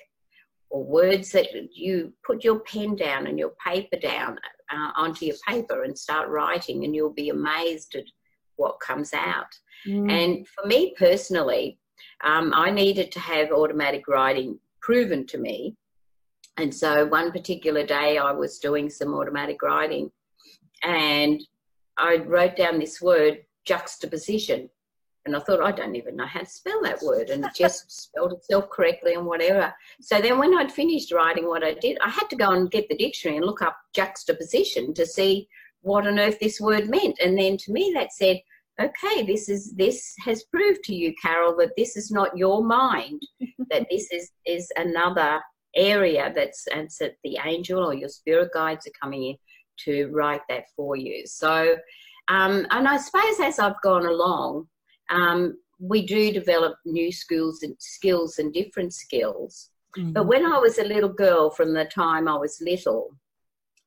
or 0.71 0.85
words 0.85 1.31
that 1.33 1.49
you 1.73 2.13
put 2.27 2.45
your 2.45 2.61
pen 2.61 2.97
down 2.97 3.27
and 3.27 3.39
your 3.39 3.53
paper 3.65 3.97
down 3.97 4.39
uh, 4.73 4.91
onto 4.97 5.27
your 5.27 5.37
paper 5.47 5.85
and 5.85 5.97
start 5.97 6.29
writing, 6.29 6.85
and 6.85 6.95
you'll 6.95 7.13
be 7.13 7.31
amazed 7.31 7.95
at 7.95 8.05
what 8.57 8.79
comes 8.81 9.13
out. 9.13 9.47
Mm. 9.87 10.11
And 10.11 10.49
for 10.49 10.67
me 10.67 10.95
personally, 10.99 11.79
um, 12.23 12.53
I 12.55 12.71
needed 12.71 13.13
to 13.13 13.21
have 13.21 13.51
automatic 13.51 14.09
writing 14.09 14.59
proven 14.81 15.27
to 15.27 15.39
me. 15.39 15.77
And 16.57 16.73
so 16.73 17.07
one 17.07 17.33
particular 17.33 17.85
day 17.85 18.19
I 18.19 18.33
was 18.33 18.59
doing 18.59 18.89
some 18.89 19.15
automatic 19.15 19.63
writing 19.63 20.11
and 20.83 21.43
I 21.97 22.17
wrote 22.17 22.57
down 22.57 22.79
this 22.79 23.01
word 23.01 23.45
juxtaposition. 23.65 24.69
And 25.27 25.35
I 25.35 25.41
thought, 25.41 25.63
I 25.63 25.73
don't 25.73 25.97
even 25.97 26.17
know 26.17 26.27
how 26.27 26.41
to 26.41 26.47
spell 26.47 26.83
that 26.83 27.03
word. 27.03 27.31
And 27.31 27.47
it 27.47 27.55
just 27.55 27.91
spelled 28.03 28.35
itself 28.35 28.69
correctly 28.69 29.15
and 29.15 29.25
whatever. 29.25 29.73
So 30.01 30.21
then 30.21 30.39
when 30.39 30.57
I'd 30.57 30.71
finished 30.71 31.13
writing 31.13 31.49
what 31.49 31.65
I 31.65 31.73
did, 31.75 31.97
I 32.05 32.11
had 32.11 32.29
to 32.29 32.37
go 32.37 32.51
and 32.51 32.71
get 32.71 32.89
the 32.91 32.97
dictionary 32.97 33.39
and 33.39 33.47
look 33.47 33.63
up 33.63 33.79
juxtaposition 33.95 34.93
to 34.95 35.07
see 35.07 35.49
what 35.81 36.07
on 36.07 36.19
earth 36.19 36.39
this 36.41 36.61
word 36.61 36.91
meant. 36.91 37.19
And 37.25 37.39
then 37.39 37.57
to 37.59 37.73
me 37.73 37.93
that 37.95 38.13
said, 38.13 38.43
okay, 38.81 39.25
this 39.25 39.49
is 39.49 39.73
this 39.75 40.15
has 40.25 40.45
proved 40.45 40.83
to 40.85 40.95
you, 40.95 41.15
Carol, 41.21 41.57
that 41.59 41.73
this 41.77 41.97
is 41.97 42.11
not 42.11 42.37
your 42.37 42.65
mind, 42.65 43.23
that 43.71 43.87
this 43.91 44.11
is 44.11 44.31
is 44.47 44.71
another 44.77 45.41
area 45.77 46.33
that's 46.35 46.67
and 46.69 46.89
the 47.25 47.39
angel 47.45 47.85
or 47.85 47.95
your 47.95 48.09
spirit 48.09 48.51
guides 48.55 48.87
are 48.87 49.01
coming 49.03 49.25
in 49.25 49.37
to 49.85 50.07
write 50.13 50.43
that 50.49 50.65
for 50.77 50.97
you. 50.97 51.27
So 51.27 51.77
um, 52.29 52.67
and 52.71 52.89
I 52.89 52.97
suppose 52.97 53.41
as 53.43 53.59
I've 53.59 53.81
gone 53.83 54.07
along, 54.07 54.69
um, 55.11 55.59
we 55.79 56.07
do 56.07 56.33
develop 56.33 56.77
new 56.85 57.13
skills 57.13 57.63
and 57.63 57.75
skills 57.79 58.39
and 58.39 58.53
different 58.53 58.95
skills. 58.95 59.71
Mm-hmm. 59.97 60.13
But 60.13 60.27
when 60.27 60.47
I 60.47 60.59
was 60.59 60.79
a 60.79 60.85
little 60.85 61.13
girl, 61.13 61.51
from 61.51 61.75
the 61.75 61.85
time 61.85 62.29
I 62.29 62.37
was 62.37 62.61
little, 62.61 63.11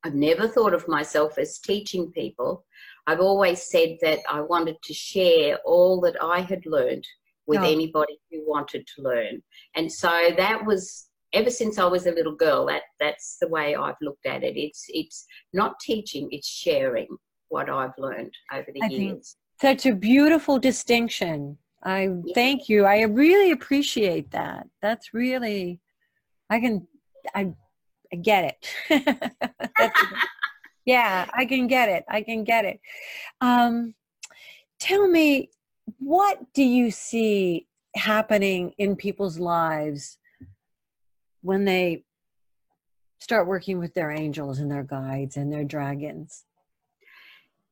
I've 0.04 0.14
never 0.14 0.48
thought 0.48 0.74
of 0.74 0.88
myself 0.88 1.38
as 1.38 1.60
teaching 1.60 2.12
people. 2.12 2.66
I've 3.08 3.22
always 3.22 3.64
said 3.64 3.98
that 4.02 4.20
I 4.30 4.42
wanted 4.42 4.76
to 4.84 4.94
share 4.94 5.58
all 5.66 6.02
that 6.02 6.22
I 6.22 6.42
had 6.42 6.66
learned 6.66 7.08
with 7.48 7.62
oh. 7.62 7.64
anybody 7.64 8.20
who 8.30 8.48
wanted 8.48 8.86
to 8.96 9.02
learn. 9.02 9.42
And 9.76 9.92
so 9.92 10.32
that 10.36 10.66
was 10.66 11.08
ever 11.34 11.50
since 11.50 11.80
I 11.80 11.86
was 11.86 12.06
a 12.06 12.12
little 12.12 12.36
girl, 12.36 12.66
that 12.68 12.84
that's 13.00 13.38
the 13.42 13.48
way 13.48 13.76
I've 13.76 13.96
looked 14.02 14.26
at 14.26 14.44
it. 14.44 14.58
It's 14.58 14.86
it's 14.90 15.26
not 15.54 15.80
teaching, 15.80 16.28
it's 16.32 16.48
sharing 16.48 17.08
what 17.50 17.70
I've 17.70 17.98
learned 17.98 18.34
over 18.54 18.68
the 18.74 18.82
I 18.84 18.88
years. 18.88 19.38
Such 19.62 19.86
a 19.86 19.96
beautiful 19.96 20.60
distinction. 20.60 21.58
I 21.84 22.10
yeah. 22.26 22.34
thank 22.34 22.68
you. 22.70 22.86
I 22.86 23.02
really 23.04 23.52
appreciate 23.52 24.32
that. 24.32 24.68
That's 24.82 25.14
really, 25.14 25.80
I 26.50 26.60
can, 26.60 26.88
I, 27.34 27.54
I 28.12 28.16
get 28.18 28.58
it. 28.90 29.34
yeah, 30.88 31.28
I 31.34 31.46
can 31.46 31.68
get 31.68 31.90
it. 31.90 32.06
I 32.08 32.22
can 32.22 32.46
get 32.46 32.64
it. 32.64 32.80
Um, 33.42 33.94
tell 34.80 35.06
me, 35.06 35.50
what 36.00 36.40
do 36.54 36.64
you 36.64 36.92
see 36.92 37.68
happening 37.94 38.74
in 38.78 38.96
people's 38.96 39.38
lives 39.38 40.18
when 41.42 41.66
they 41.66 42.06
start 43.20 43.48
working 43.48 43.80
with 43.80 43.94
their 43.96 44.12
angels 44.12 44.60
and 44.60 44.72
their 44.72 44.84
guides 44.84 45.36
and 45.36 45.52
their 45.52 45.66
dragons? 45.66 46.46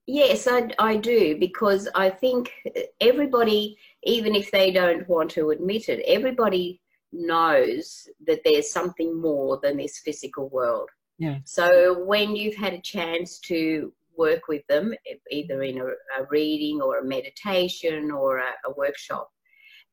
Yes, 0.07 0.45
I, 0.45 0.69
I 0.77 0.97
do 0.97 1.37
because 1.39 1.87
I 1.95 2.09
think 2.09 2.51
everybody, 2.99 3.77
even 4.03 4.35
if 4.35 4.51
they 4.51 4.71
don't 4.71 5.07
want 5.07 5.31
to 5.31 5.51
admit 5.51 5.87
it, 5.87 6.03
everybody 6.05 6.81
knows 7.13 8.09
that 8.27 8.41
there's 8.43 8.69
something 8.69 9.19
more 9.19 9.57
than 9.63 9.77
this 9.77 9.99
physical 9.99 10.49
world. 10.49 10.89
Yeah. 11.17 11.39
So 11.45 12.03
when 12.03 12.35
you've 12.35 12.55
had 12.55 12.73
a 12.73 12.81
chance 12.81 13.39
to 13.41 13.93
work 14.17 14.47
with 14.47 14.65
them 14.67 14.93
either 15.31 15.61
in 15.63 15.79
a, 15.79 15.85
a 15.85 16.25
reading 16.29 16.81
or 16.81 16.99
a 16.99 17.05
meditation 17.05 18.11
or 18.11 18.37
a, 18.37 18.51
a 18.65 18.73
workshop 18.77 19.29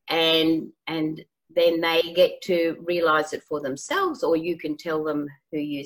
and 0.09 0.69
and 0.87 1.23
then 1.55 1.81
they 1.81 2.01
get 2.15 2.41
to 2.41 2.77
realize 2.85 3.33
it 3.33 3.43
for 3.43 3.61
themselves 3.61 4.23
or 4.23 4.35
you 4.35 4.57
can 4.57 4.75
tell 4.75 5.03
them 5.03 5.27
who 5.51 5.59
you 5.59 5.85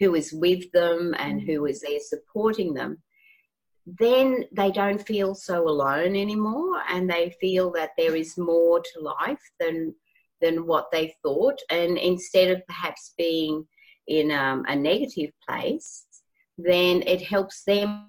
who 0.00 0.14
is 0.14 0.32
with 0.32 0.70
them 0.72 1.14
and 1.18 1.40
mm. 1.40 1.46
who 1.46 1.66
is 1.66 1.80
there 1.80 1.98
supporting 2.00 2.74
them 2.74 2.98
then 3.86 4.44
they 4.52 4.70
don't 4.70 5.06
feel 5.06 5.34
so 5.34 5.68
alone 5.68 6.16
anymore 6.16 6.80
and 6.88 7.08
they 7.08 7.34
feel 7.40 7.70
that 7.70 7.90
there 7.98 8.16
is 8.16 8.38
more 8.38 8.80
to 8.80 9.00
life 9.00 9.50
than 9.60 9.94
than 10.40 10.66
what 10.66 10.90
they 10.90 11.14
thought 11.22 11.58
and 11.70 11.96
instead 11.98 12.50
of 12.50 12.66
perhaps 12.66 13.14
being 13.16 13.66
in 14.06 14.30
um, 14.30 14.64
a 14.68 14.76
negative 14.76 15.30
place 15.46 16.06
then 16.58 17.02
it 17.06 17.22
helps 17.22 17.64
them 17.64 18.06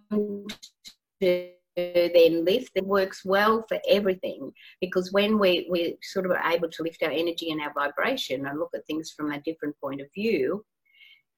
to 1.21 1.49
then 1.75 2.45
lift. 2.45 2.71
It 2.75 2.85
works 2.85 3.25
well 3.25 3.65
for 3.67 3.79
everything 3.89 4.51
because 4.79 5.11
when 5.11 5.37
we 5.37 5.67
we 5.69 5.97
sort 6.01 6.25
of 6.25 6.31
are 6.31 6.51
able 6.51 6.69
to 6.69 6.83
lift 6.83 7.03
our 7.03 7.11
energy 7.11 7.51
and 7.51 7.61
our 7.61 7.73
vibration 7.73 8.45
and 8.45 8.59
look 8.59 8.71
at 8.73 8.85
things 8.85 9.11
from 9.11 9.31
a 9.31 9.41
different 9.41 9.75
point 9.81 10.01
of 10.01 10.07
view 10.13 10.63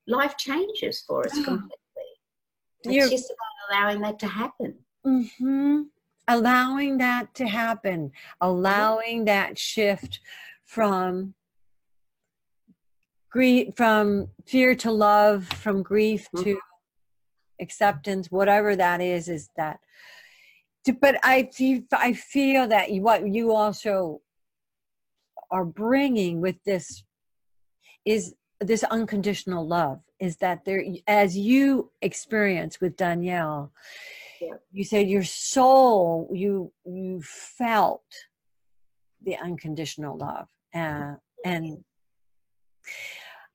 life 0.08 0.38
changes 0.38 1.04
for 1.06 1.26
us 1.26 1.34
completely. 1.34 1.70
It's 2.84 2.94
You're, 2.94 3.10
just 3.10 3.32
about 3.32 3.80
allowing 3.80 4.02
that 4.02 4.20
to 4.20 4.28
happen. 4.28 4.76
Mm-hmm. 5.06 5.82
allowing 6.28 6.98
that 6.98 7.34
to 7.36 7.48
happen. 7.48 8.12
Allowing 8.42 9.26
that 9.26 9.58
shift 9.58 10.20
from 10.66 11.34
grief 13.30 13.74
from 13.76 14.28
fear 14.46 14.76
to 14.76 14.92
love 14.92 15.46
from 15.46 15.84
grief 15.84 16.28
mm-hmm. 16.36 16.44
to 16.44 16.60
acceptance 17.60 18.32
whatever 18.32 18.76
that 18.76 19.02
is 19.02 19.28
is 19.28 19.50
that 19.58 19.80
but 21.02 21.18
I 21.24 21.50
feel, 21.54 21.82
I 21.92 22.14
feel 22.14 22.68
that 22.68 22.90
what 22.92 23.28
you 23.28 23.54
also 23.54 24.22
are 25.52 25.66
bringing 25.66 26.42
with 26.42 26.64
this 26.64 27.04
is 28.06 28.36
this 28.60 28.84
unconditional 28.86 29.68
love 29.68 30.00
is 30.20 30.38
that 30.38 30.66
there 30.66 30.84
as 31.08 31.38
you 31.38 31.92
experience 32.02 32.82
with 32.82 32.98
Danielle 32.98 33.72
yeah. 34.42 34.54
you 34.72 34.84
said 34.84 35.08
your 35.08 35.24
soul 35.24 36.30
you 36.34 36.72
you 36.86 37.22
felt 37.22 38.04
the 39.24 39.36
unconditional 39.38 40.18
love 40.18 40.48
uh, 40.74 41.16
and 41.46 41.84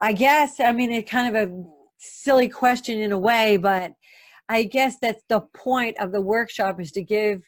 I 0.01 0.13
guess 0.13 0.61
I 0.61 0.73
mean 0.73 0.91
it's 0.93 1.11
kind 1.11 1.35
of 1.35 1.49
a 1.49 1.65
silly 1.99 2.49
question 2.49 3.01
in 3.01 3.13
a 3.13 3.19
way 3.19 3.57
but 3.57 3.93
I 4.49 4.65
guess 4.65 4.99
that's 5.01 5.23
the 5.29 5.41
point 5.55 5.97
of 5.99 6.13
the 6.13 6.21
workshop 6.21 6.81
is 6.81 6.93
to 6.93 7.03
give 7.03 7.43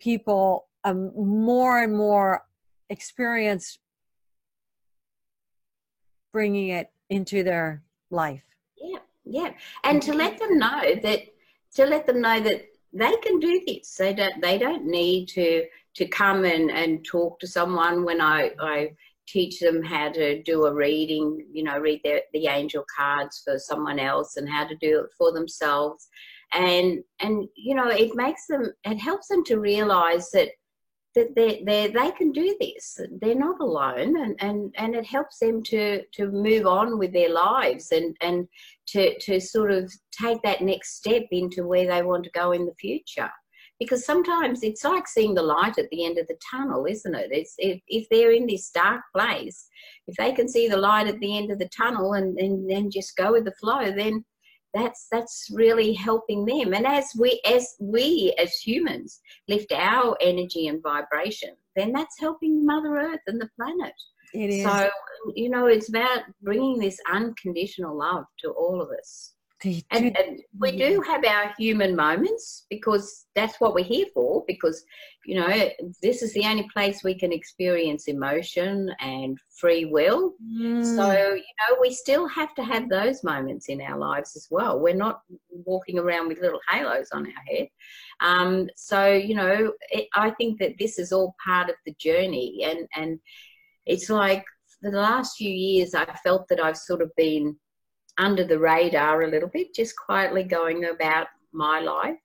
people 0.00 0.68
a 0.84 0.92
more 0.92 1.82
and 1.82 1.96
more 1.96 2.44
experience 2.90 3.78
bringing 6.32 6.68
it 6.68 6.88
into 7.10 7.42
their 7.42 7.82
life. 8.10 8.42
Yeah, 8.76 8.98
yeah, 9.24 9.50
and 9.84 10.02
to 10.02 10.12
let 10.12 10.38
them 10.38 10.58
know 10.58 10.80
that 11.02 11.20
to 11.74 11.86
let 11.86 12.06
them 12.06 12.20
know 12.20 12.40
that 12.40 12.62
they 12.92 13.16
can 13.22 13.38
do 13.38 13.62
this. 13.66 13.94
They 13.96 14.14
don't 14.14 14.40
they 14.42 14.58
don't 14.58 14.84
need 14.84 15.28
to 15.28 15.64
to 15.94 16.06
come 16.06 16.44
and, 16.44 16.70
and 16.70 17.04
talk 17.04 17.38
to 17.40 17.46
someone 17.46 18.04
when 18.04 18.20
I, 18.20 18.52
I 18.58 18.92
teach 19.26 19.60
them 19.60 19.82
how 19.82 20.10
to 20.10 20.42
do 20.42 20.64
a 20.64 20.74
reading, 20.74 21.46
you 21.52 21.62
know, 21.62 21.78
read 21.78 22.00
their, 22.04 22.22
the 22.32 22.46
angel 22.46 22.84
cards 22.96 23.42
for 23.44 23.58
someone 23.58 23.98
else 23.98 24.36
and 24.36 24.48
how 24.48 24.66
to 24.66 24.76
do 24.76 25.00
it 25.00 25.10
for 25.16 25.32
themselves. 25.32 26.08
And 26.54 27.02
and 27.20 27.48
you 27.56 27.74
know 27.74 27.88
it 27.88 28.14
makes 28.14 28.46
them 28.46 28.72
it 28.84 28.98
helps 28.98 29.28
them 29.28 29.42
to 29.44 29.58
realize 29.58 30.30
that 30.32 30.50
that 31.14 31.34
they 31.34 31.62
they 31.64 31.88
they 31.88 32.10
can 32.10 32.30
do 32.30 32.54
this. 32.60 33.00
They're 33.20 33.34
not 33.34 33.60
alone 33.60 34.20
and 34.20 34.36
and 34.40 34.74
and 34.76 34.94
it 34.94 35.06
helps 35.06 35.38
them 35.38 35.62
to 35.64 36.02
to 36.12 36.30
move 36.30 36.66
on 36.66 36.98
with 36.98 37.14
their 37.14 37.30
lives 37.30 37.90
and 37.92 38.14
and 38.20 38.46
to 38.88 39.18
to 39.20 39.40
sort 39.40 39.70
of 39.70 39.90
take 40.10 40.42
that 40.42 40.60
next 40.60 40.96
step 40.96 41.22
into 41.30 41.66
where 41.66 41.86
they 41.86 42.02
want 42.02 42.24
to 42.24 42.30
go 42.30 42.52
in 42.52 42.66
the 42.66 42.74
future 42.74 43.30
because 43.84 44.04
sometimes 44.04 44.62
it's 44.62 44.84
like 44.84 45.08
seeing 45.08 45.34
the 45.34 45.42
light 45.42 45.78
at 45.78 45.88
the 45.90 46.04
end 46.04 46.18
of 46.18 46.26
the 46.28 46.38
tunnel 46.50 46.86
isn't 46.86 47.14
it? 47.14 47.28
It's 47.30 47.54
if, 47.58 47.80
if 47.88 48.06
they're 48.10 48.32
in 48.32 48.46
this 48.46 48.70
dark 48.70 49.02
place 49.14 49.68
if 50.06 50.16
they 50.16 50.32
can 50.32 50.48
see 50.48 50.68
the 50.68 50.76
light 50.76 51.06
at 51.06 51.18
the 51.20 51.36
end 51.36 51.50
of 51.50 51.58
the 51.58 51.68
tunnel 51.68 52.14
and, 52.14 52.38
and 52.38 52.68
then 52.70 52.90
just 52.90 53.16
go 53.16 53.32
with 53.32 53.44
the 53.44 53.52
flow 53.52 53.90
then 53.92 54.24
that's 54.74 55.06
that's 55.12 55.48
really 55.52 55.92
helping 55.92 56.46
them. 56.46 56.72
And 56.72 56.86
as 56.86 57.12
we 57.18 57.40
as 57.44 57.74
we 57.78 58.34
as 58.38 58.54
humans 58.54 59.20
lift 59.48 59.72
our 59.72 60.16
energy 60.20 60.68
and 60.68 60.82
vibration 60.82 61.50
then 61.76 61.92
that's 61.92 62.18
helping 62.20 62.64
mother 62.64 62.96
earth 62.96 63.20
and 63.26 63.40
the 63.40 63.50
planet. 63.56 63.94
It 64.34 64.50
is. 64.50 64.64
So 64.64 64.90
you 65.34 65.50
know 65.50 65.66
it's 65.66 65.88
about 65.88 66.20
bringing 66.42 66.78
this 66.78 66.98
unconditional 67.10 67.96
love 67.96 68.24
to 68.40 68.50
all 68.50 68.80
of 68.80 68.88
us 68.90 69.34
and, 69.90 70.16
and, 70.16 70.40
we 70.58 70.76
do 70.76 71.02
have 71.06 71.24
our 71.24 71.52
human 71.58 71.94
moments 71.94 72.66
because 72.70 73.26
that's 73.34 73.60
what 73.60 73.74
we're 73.74 73.84
here 73.84 74.06
for 74.12 74.44
because 74.46 74.84
you 75.24 75.34
know 75.34 75.70
this 76.02 76.22
is 76.22 76.32
the 76.34 76.44
only 76.44 76.68
place 76.72 77.02
we 77.02 77.14
can 77.14 77.32
experience 77.32 78.08
emotion 78.08 78.90
and 79.00 79.38
free 79.56 79.84
will. 79.84 80.34
Mm. 80.42 80.84
so 80.84 81.12
you 81.34 81.54
know 81.60 81.76
we 81.80 81.92
still 81.92 82.26
have 82.28 82.54
to 82.54 82.62
have 82.62 82.88
those 82.88 83.22
moments 83.24 83.68
in 83.68 83.80
our 83.80 83.98
lives 83.98 84.36
as 84.36 84.48
well. 84.50 84.80
We're 84.80 84.94
not 84.94 85.22
walking 85.50 85.98
around 85.98 86.28
with 86.28 86.40
little 86.40 86.60
halos 86.68 87.08
on 87.12 87.26
our 87.26 87.56
head. 87.56 87.68
Um, 88.20 88.68
so 88.76 89.12
you 89.12 89.34
know 89.34 89.72
it, 89.90 90.08
i 90.14 90.30
think 90.30 90.58
that 90.58 90.74
this 90.78 90.98
is 90.98 91.12
all 91.12 91.34
part 91.44 91.68
of 91.68 91.76
the 91.86 91.94
journey 91.98 92.60
and 92.64 92.86
and 92.94 93.18
it's 93.86 94.10
like 94.10 94.44
the 94.82 94.90
last 94.90 95.36
few 95.36 95.50
years 95.50 95.94
i 95.94 96.04
felt 96.24 96.48
that 96.48 96.62
i've 96.62 96.76
sort 96.76 97.02
of 97.02 97.10
been 97.16 97.56
under 98.18 98.44
the 98.44 98.58
radar 98.58 99.22
a 99.22 99.30
little 99.30 99.48
bit, 99.48 99.74
just 99.74 99.94
quietly 99.96 100.44
going 100.44 100.84
about 100.84 101.28
my 101.52 101.80
life. 101.80 102.18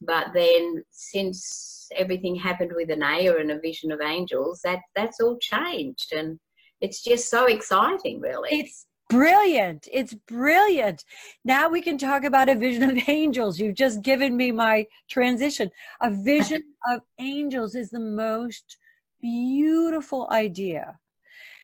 But 0.00 0.28
then, 0.34 0.82
since 0.90 1.88
everything 1.96 2.34
happened 2.34 2.72
with 2.74 2.90
Anayah 2.90 3.40
and 3.40 3.50
a 3.50 3.60
vision 3.60 3.92
of 3.92 4.00
angels, 4.00 4.60
that 4.64 4.80
that's 4.96 5.20
all 5.20 5.38
changed, 5.40 6.12
and 6.12 6.38
it's 6.80 7.02
just 7.02 7.30
so 7.30 7.46
exciting, 7.46 8.20
really. 8.20 8.48
It's 8.50 8.86
brilliant. 9.08 9.88
It's 9.92 10.14
brilliant. 10.14 11.04
Now 11.44 11.68
we 11.68 11.82
can 11.82 11.98
talk 11.98 12.24
about 12.24 12.48
a 12.48 12.54
vision 12.54 12.82
of 12.82 13.08
angels. 13.08 13.60
You've 13.60 13.76
just 13.76 14.02
given 14.02 14.36
me 14.36 14.50
my 14.50 14.86
transition. 15.08 15.70
A 16.00 16.10
vision 16.10 16.62
of 16.90 17.00
angels 17.20 17.74
is 17.74 17.90
the 17.90 18.00
most 18.00 18.78
beautiful 19.20 20.28
idea 20.30 20.98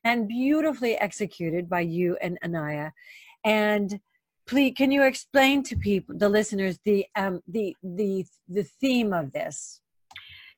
and 0.05 0.29
beautifully 0.29 0.97
executed 0.97 1.69
by 1.69 1.81
you 1.81 2.17
and 2.21 2.39
Anayah. 2.45 2.93
And 3.45 4.01
please, 4.47 4.75
can 4.77 4.91
you 4.91 5.03
explain 5.05 5.63
to 5.65 5.77
people, 5.77 6.17
the 6.17 6.29
listeners, 6.29 6.79
the 6.85 7.07
um, 7.17 7.41
the 7.47 7.77
the 7.83 8.25
the 8.49 8.65
theme 8.65 9.13
of 9.13 9.33
this? 9.33 9.81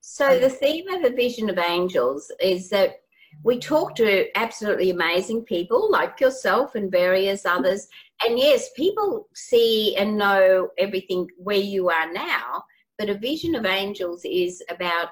So 0.01 0.39
the 0.39 0.49
theme 0.49 0.89
of 0.89 1.05
a 1.05 1.15
vision 1.15 1.51
of 1.51 1.59
angels 1.59 2.33
is 2.41 2.71
that 2.71 3.01
we 3.45 3.59
talk 3.59 3.95
to 3.97 4.27
absolutely 4.37 4.91
amazing 4.91 5.43
people 5.43 5.91
like 5.91 6.21
yourself 6.21 6.75
and 6.75 6.91
various 6.91 7.45
others. 7.47 7.87
And 8.25 8.39
yes, 8.39 8.71
people 8.75 9.29
see 9.35 9.97
and 9.97 10.17
know 10.17 10.69
everything 10.79 11.29
where 11.37 11.57
you 11.57 11.91
are 11.91 12.13
now, 12.13 12.65
but 12.99 13.11
a 13.11 13.19
vision 13.19 13.55
of 13.55 13.67
angels 13.67 14.23
is 14.25 14.63
about 14.69 15.11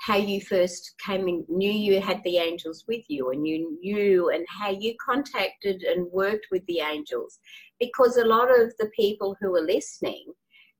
how 0.00 0.16
you 0.16 0.40
first 0.40 0.94
came 1.04 1.28
in, 1.28 1.44
knew 1.48 1.70
you 1.70 2.00
had 2.00 2.22
the 2.24 2.38
angels 2.38 2.84
with 2.88 3.04
you, 3.08 3.30
and 3.30 3.46
you 3.46 3.78
knew 3.80 4.30
and 4.30 4.46
how 4.48 4.70
you 4.70 4.94
contacted 5.04 5.82
and 5.82 6.10
worked 6.10 6.46
with 6.50 6.64
the 6.66 6.80
angels. 6.80 7.38
Because 7.78 8.16
a 8.16 8.24
lot 8.24 8.50
of 8.50 8.72
the 8.78 8.90
people 8.96 9.36
who 9.40 9.54
are 9.54 9.62
listening, 9.62 10.24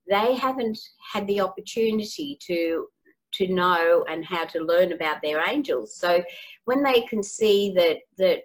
they 0.08 0.34
haven't 0.34 0.78
had 1.12 1.26
the 1.26 1.40
opportunity 1.40 2.38
to 2.46 2.86
to 3.32 3.46
know 3.46 4.04
and 4.08 4.24
how 4.24 4.44
to 4.44 4.58
learn 4.58 4.92
about 4.92 5.22
their 5.22 5.48
angels. 5.48 5.94
So 5.94 6.24
when 6.64 6.82
they 6.82 7.02
can 7.02 7.22
see 7.22 7.72
that 7.76 7.98
that 8.18 8.42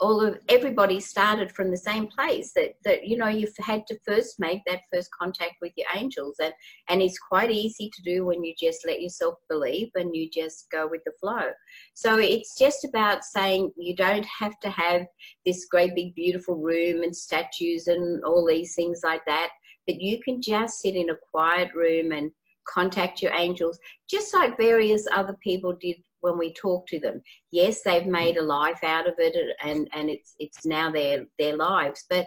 all 0.00 0.20
of 0.20 0.38
everybody 0.48 0.98
started 0.98 1.52
from 1.52 1.70
the 1.70 1.76
same 1.76 2.06
place 2.06 2.52
that 2.54 2.74
that 2.84 3.06
you 3.06 3.16
know 3.16 3.28
you've 3.28 3.56
had 3.58 3.86
to 3.86 3.98
first 4.06 4.40
make 4.40 4.62
that 4.66 4.80
first 4.92 5.10
contact 5.18 5.56
with 5.60 5.72
your 5.76 5.86
angels. 5.94 6.36
And 6.42 6.52
and 6.88 7.02
it's 7.02 7.18
quite 7.18 7.50
easy 7.50 7.90
to 7.94 8.02
do 8.02 8.24
when 8.24 8.42
you 8.42 8.54
just 8.58 8.86
let 8.86 9.02
yourself 9.02 9.34
believe 9.48 9.90
and 9.94 10.14
you 10.14 10.28
just 10.30 10.70
go 10.70 10.88
with 10.88 11.02
the 11.04 11.12
flow. 11.20 11.50
So 11.94 12.18
it's 12.18 12.58
just 12.58 12.84
about 12.84 13.24
saying 13.24 13.72
you 13.76 13.94
don't 13.94 14.26
have 14.38 14.58
to 14.60 14.70
have 14.70 15.06
this 15.44 15.66
great 15.70 15.94
big 15.94 16.14
beautiful 16.14 16.56
room 16.56 17.02
and 17.02 17.14
statues 17.14 17.86
and 17.86 18.24
all 18.24 18.46
these 18.46 18.74
things 18.74 19.00
like 19.04 19.24
that 19.26 19.50
but 19.86 20.00
you 20.00 20.20
can 20.22 20.40
just 20.40 20.80
sit 20.80 20.94
in 20.94 21.10
a 21.10 21.16
quiet 21.30 21.70
room 21.74 22.12
and 22.12 22.30
contact 22.68 23.22
your 23.22 23.32
angels 23.32 23.78
just 24.08 24.32
like 24.34 24.56
various 24.56 25.06
other 25.14 25.36
people 25.42 25.76
did 25.80 25.96
when 26.20 26.38
we 26.38 26.52
talk 26.54 26.86
to 26.88 27.00
them. 27.00 27.22
Yes, 27.50 27.82
they've 27.82 28.06
made 28.06 28.36
a 28.36 28.42
life 28.42 28.82
out 28.82 29.08
of 29.08 29.14
it, 29.18 29.36
and 29.62 29.88
and 29.92 30.10
it's 30.10 30.34
it's 30.38 30.64
now 30.64 30.90
their 30.90 31.26
their 31.38 31.56
lives, 31.56 32.04
but 32.08 32.26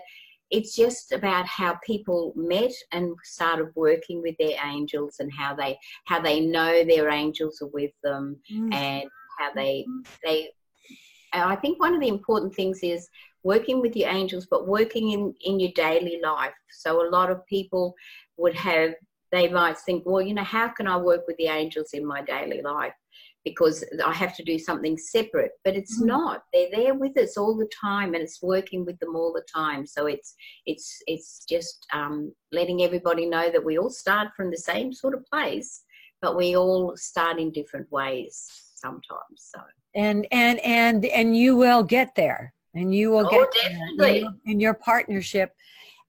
it's 0.52 0.76
just 0.76 1.12
about 1.12 1.48
how 1.48 1.80
people 1.84 2.32
met 2.36 2.72
and 2.92 3.16
started 3.24 3.70
working 3.76 4.22
with 4.22 4.36
their 4.38 4.56
angels 4.64 5.16
and 5.20 5.32
how 5.34 5.56
they 5.56 5.78
how 6.06 6.22
they 6.22 6.40
know 6.40 6.84
their 6.84 7.10
angels 7.10 7.60
are 7.62 7.70
with 7.70 7.92
them 8.04 8.38
mm. 8.52 8.74
and 8.74 9.10
how 9.40 9.52
they 9.56 9.86
they 10.24 10.50
I 11.34 11.56
think 11.56 11.80
one 11.80 11.96
of 11.96 12.02
the 12.02 12.08
important 12.08 12.54
things 12.54 12.80
is 12.84 13.10
working 13.44 13.82
with 13.82 13.96
your 13.96 14.10
angels, 14.10 14.46
but 14.50 14.68
working 14.68 15.12
in, 15.12 15.34
in 15.44 15.60
your 15.60 15.72
daily 15.76 16.20
life. 16.24 16.54
So 16.70 17.06
a 17.06 17.10
lot 17.10 17.32
of 17.32 17.46
people 17.48 17.96
would 18.38 18.56
have, 18.56 18.94
they 19.32 19.50
might 19.50 19.78
think, 19.80 20.04
well, 20.06 20.22
you 20.22 20.34
know, 20.34 20.44
how 20.44 20.68
can 20.70 20.88
I 20.88 20.98
work 20.98 21.22
with 21.28 21.38
the 21.38 21.48
angels 21.48 21.90
in 21.94 22.06
my 22.06 22.22
daily 22.22 22.62
life? 22.62 22.94
Because 23.46 23.84
I 24.06 24.14
have 24.14 24.36
to 24.38 24.44
do 24.44 24.58
something 24.58 24.98
separate, 24.98 25.52
but 25.66 25.76
it's 25.76 25.98
mm-hmm. 25.98 26.08
not. 26.08 26.44
They're 26.54 26.70
there 26.72 26.94
with 26.94 27.18
us 27.18 27.36
all 27.36 27.58
the 27.58 27.70
time, 27.80 28.14
and 28.14 28.24
it's 28.24 28.42
working 28.42 28.86
with 28.86 28.98
them 29.00 29.16
all 29.16 29.34
the 29.34 29.46
time. 29.54 29.86
So 29.86 30.06
it's 30.06 30.34
it's 30.66 31.02
it's 31.08 31.44
just 31.50 31.86
um, 31.92 32.34
letting 32.54 32.84
everybody 32.84 33.26
know 33.26 33.52
that 33.52 33.64
we 33.64 33.78
all 33.78 33.90
start 33.90 34.30
from 34.38 34.50
the 34.50 34.58
same 34.58 34.94
sort 34.94 35.14
of 35.14 35.26
place, 35.26 35.84
but 36.22 36.38
we 36.38 36.56
all 36.56 36.94
start 36.96 37.38
in 37.38 37.52
different 37.52 37.92
ways 37.92 38.48
sometimes. 38.76 39.52
So 39.54 39.60
and 39.96 40.28
and 40.32 40.60
and 40.60 41.06
and 41.06 41.36
you 41.38 41.56
will 41.56 41.84
get 41.84 42.16
there 42.16 42.54
and 42.74 42.94
you 42.94 43.12
will 43.12 43.28
oh, 43.28 43.30
get 43.30 43.52
definitely. 43.54 44.28
in 44.46 44.60
your 44.60 44.74
partnership 44.74 45.52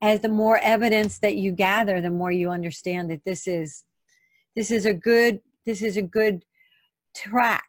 as 0.01 0.21
the 0.21 0.29
more 0.29 0.59
evidence 0.59 1.19
that 1.19 1.37
you 1.37 1.53
gather 1.53 2.01
the 2.01 2.11
more 2.11 2.33
you 2.33 2.51
understand 2.51 3.11
that 3.11 3.25
this 3.25 3.47
is 3.47 3.85
this 4.57 4.71
is 4.71 4.87
a 4.87 4.95
good 4.95 5.41
this 5.67 5.83
is 5.83 5.97
a 5.97 6.03
good 6.03 6.45
track 7.15 7.69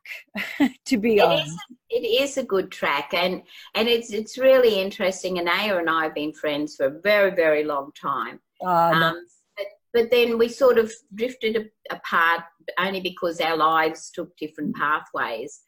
to 0.85 0.97
be 0.97 1.17
it 1.17 1.23
on 1.23 1.39
is, 1.39 1.57
it 1.89 2.23
is 2.23 2.37
a 2.37 2.43
good 2.43 2.71
track 2.71 3.13
and 3.13 3.43
and 3.75 3.87
it's 3.87 4.11
it's 4.11 4.37
really 4.37 4.81
interesting 4.81 5.39
and 5.39 5.47
Aya 5.47 5.77
and 5.77 5.89
I 5.89 6.03
have 6.03 6.15
been 6.15 6.33
friends 6.33 6.75
for 6.75 6.87
a 6.87 6.99
very 7.01 7.31
very 7.31 7.63
long 7.63 7.91
time. 7.99 8.39
Uh, 8.65 8.91
um, 8.91 9.25
but, 9.57 9.65
but 9.93 10.11
then 10.11 10.37
we 10.37 10.47
sort 10.47 10.77
of 10.77 10.91
drifted 11.13 11.69
apart 11.91 12.41
only 12.79 13.01
because 13.01 13.39
our 13.41 13.57
lives 13.57 14.11
took 14.11 14.35
different 14.37 14.75
pathways. 14.75 15.61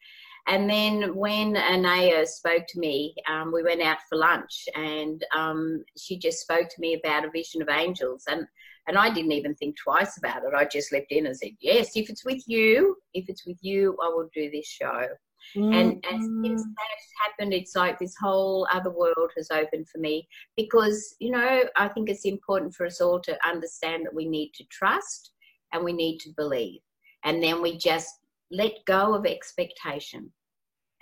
And 0.48 0.68
then 0.68 1.14
when 1.14 1.56
Anayah 1.56 2.26
spoke 2.26 2.64
to 2.68 2.78
me, 2.78 3.14
um, 3.28 3.52
we 3.52 3.62
went 3.62 3.82
out 3.82 3.98
for 4.08 4.16
lunch, 4.16 4.66
and 4.74 5.22
um, 5.36 5.84
she 5.98 6.18
just 6.18 6.40
spoke 6.40 6.70
to 6.70 6.80
me 6.80 6.94
about 6.94 7.26
a 7.26 7.30
vision 7.30 7.60
of 7.60 7.68
angels, 7.68 8.24
and 8.26 8.46
and 8.88 8.96
I 8.96 9.10
didn't 9.12 9.32
even 9.32 9.54
think 9.54 9.76
twice 9.76 10.16
about 10.16 10.42
it. 10.42 10.54
I 10.56 10.64
just 10.64 10.92
leapt 10.92 11.12
in 11.12 11.26
and 11.26 11.36
said, 11.36 11.50
"Yes, 11.60 11.94
if 11.94 12.08
it's 12.08 12.24
with 12.24 12.42
you, 12.46 12.96
if 13.12 13.28
it's 13.28 13.46
with 13.46 13.58
you, 13.60 13.96
I 14.02 14.08
will 14.08 14.28
do 14.34 14.50
this 14.50 14.66
show." 14.66 15.06
Mm-hmm. 15.54 15.72
And, 15.72 16.04
and 16.10 16.44
since 16.44 16.62
that 16.62 17.24
happened, 17.24 17.54
it's 17.54 17.76
like 17.76 17.98
this 17.98 18.14
whole 18.20 18.66
other 18.72 18.90
world 18.90 19.30
has 19.36 19.50
opened 19.50 19.88
for 19.88 19.98
me 19.98 20.26
because 20.56 21.14
you 21.20 21.30
know 21.30 21.64
I 21.76 21.88
think 21.88 22.08
it's 22.08 22.24
important 22.24 22.74
for 22.74 22.86
us 22.86 23.00
all 23.00 23.20
to 23.20 23.46
understand 23.46 24.06
that 24.06 24.14
we 24.14 24.26
need 24.26 24.52
to 24.54 24.64
trust 24.64 25.32
and 25.72 25.84
we 25.84 25.92
need 25.92 26.18
to 26.20 26.30
believe, 26.36 26.80
and 27.24 27.42
then 27.42 27.60
we 27.60 27.76
just 27.76 28.08
let 28.50 28.72
go 28.86 29.14
of 29.14 29.26
expectation 29.26 30.32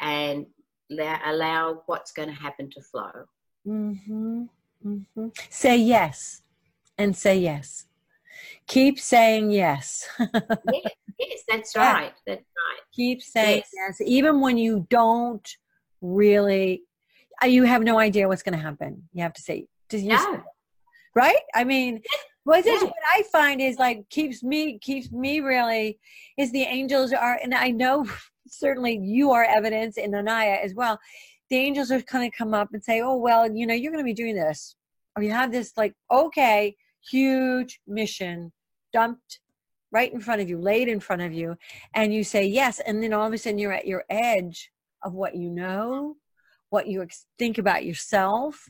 and 0.01 0.47
allow 0.91 1.83
what's 1.87 2.13
going 2.13 2.29
to 2.29 2.35
happen 2.35 2.69
to 2.71 2.83
flow. 2.83 3.13
Mm-hmm. 3.67 4.43
Mm-hmm. 4.85 5.29
Say 5.51 5.79
yes 5.79 6.43
and 6.99 7.17
say 7.17 7.39
yes. 7.39 7.87
Keep 8.67 8.99
saying 8.99 9.51
yes. 9.51 10.09
yes, 10.19 10.93
yes, 11.19 11.43
that's 11.49 11.77
right. 11.77 12.13
That's 12.27 12.41
right. 12.41 12.81
Keep 12.93 13.23
saying 13.23 13.63
yes. 13.73 13.97
yes. 14.01 14.09
even 14.09 14.41
when 14.41 14.59
you 14.59 14.87
don't 14.91 15.49
really, 16.01 16.83
uh, 17.43 17.47
you 17.47 17.63
have 17.63 17.83
no 17.83 17.99
idea 17.99 18.27
what's 18.27 18.43
going 18.43 18.59
to 18.59 18.63
happen. 18.63 19.09
You 19.13 19.23
have 19.23 19.35
to 19.35 19.43
say, 19.43 19.67
does 19.89 20.03
you 20.03 20.11
no. 20.11 20.43
right? 21.15 21.39
I 21.55 21.63
mean, 21.63 22.03
what, 22.43 22.65
yeah. 22.65 22.81
what 22.81 22.93
I 23.13 23.23
find 23.31 23.61
is 23.61 23.79
like 23.79 24.09
keeps 24.09 24.43
me 24.43 24.79
keeps 24.79 25.11
me 25.11 25.41
really 25.41 25.99
is 26.37 26.53
the 26.53 26.63
angels 26.63 27.13
are, 27.13 27.39
and 27.43 27.55
I 27.55 27.71
know 27.71 28.07
certainly 28.49 28.99
you 29.03 29.33
are 29.33 29.45
evidence 29.45 29.97
in 29.97 30.13
Anayah 30.13 30.63
as 30.63 30.75
well. 30.75 30.99
The 31.51 31.57
angels 31.57 31.93
are 31.93 32.01
kind 32.03 32.27
of 32.27 32.33
come 32.37 32.55
up 32.55 32.71
and 32.73 32.83
say, 32.83 33.01
oh, 33.01 33.17
well, 33.17 33.51
you 33.51 33.67
know, 33.67 33.75
you're 33.75 33.93
going 33.93 34.03
to 34.03 34.09
be 34.09 34.15
doing 34.15 34.35
this. 34.35 34.75
Or 35.17 35.23
you 35.23 35.31
have 35.31 35.53
this 35.53 35.73
like, 35.77 35.95
okay, 36.11 36.77
huge 37.11 37.81
mission 37.87 38.53
dumped 38.93 39.41
right 39.93 40.13
in 40.13 40.21
front 40.21 40.41
of 40.41 40.49
you, 40.49 40.59
laid 40.59 40.89
in 40.89 41.01
front 41.01 41.23
of 41.23 41.33
you. 41.33 41.57
And 41.95 42.13
you 42.13 42.25
say 42.25 42.47
yes. 42.47 42.81
And 42.81 43.03
then 43.03 43.13
all 43.13 43.27
of 43.27 43.33
a 43.33 43.39
sudden 43.39 43.59
you're 43.59 43.73
at 43.73 43.87
your 43.87 44.05
edge 44.11 44.71
of 45.03 45.15
what 45.15 45.35
you 45.35 45.51
know, 45.51 46.17
what 46.71 46.87
you 46.87 47.03
ex- 47.03 47.27
think 47.39 47.59
about 47.59 47.85
yourself, 47.85 48.69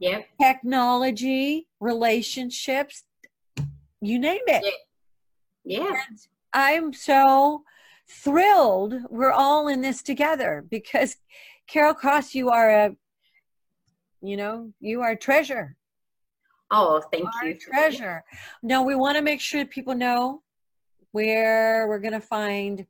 yep. 0.00 0.26
technology, 0.40 1.66
relationships, 1.80 3.04
you 4.00 4.18
name 4.18 4.42
it. 4.46 4.74
Yeah. 5.64 5.78
yeah. 5.78 6.00
I'm 6.52 6.92
so 6.92 7.62
thrilled 8.08 8.94
we're 9.10 9.32
all 9.32 9.68
in 9.68 9.80
this 9.80 10.02
together 10.02 10.64
because 10.70 11.16
Carol 11.66 11.94
Cross, 11.94 12.34
you 12.34 12.50
are 12.50 12.70
a, 12.70 12.96
you 14.22 14.36
know, 14.36 14.72
you 14.80 15.02
are 15.02 15.12
a 15.12 15.16
treasure. 15.16 15.76
Oh, 16.70 17.02
thank 17.12 17.28
you. 17.42 17.54
treasure. 17.54 18.24
No, 18.62 18.82
we 18.82 18.94
want 18.94 19.16
to 19.16 19.22
make 19.22 19.40
sure 19.40 19.64
people 19.64 19.94
know 19.94 20.42
where 21.12 21.88
we're 21.88 22.00
going 22.00 22.12
to 22.12 22.20
find. 22.20 22.86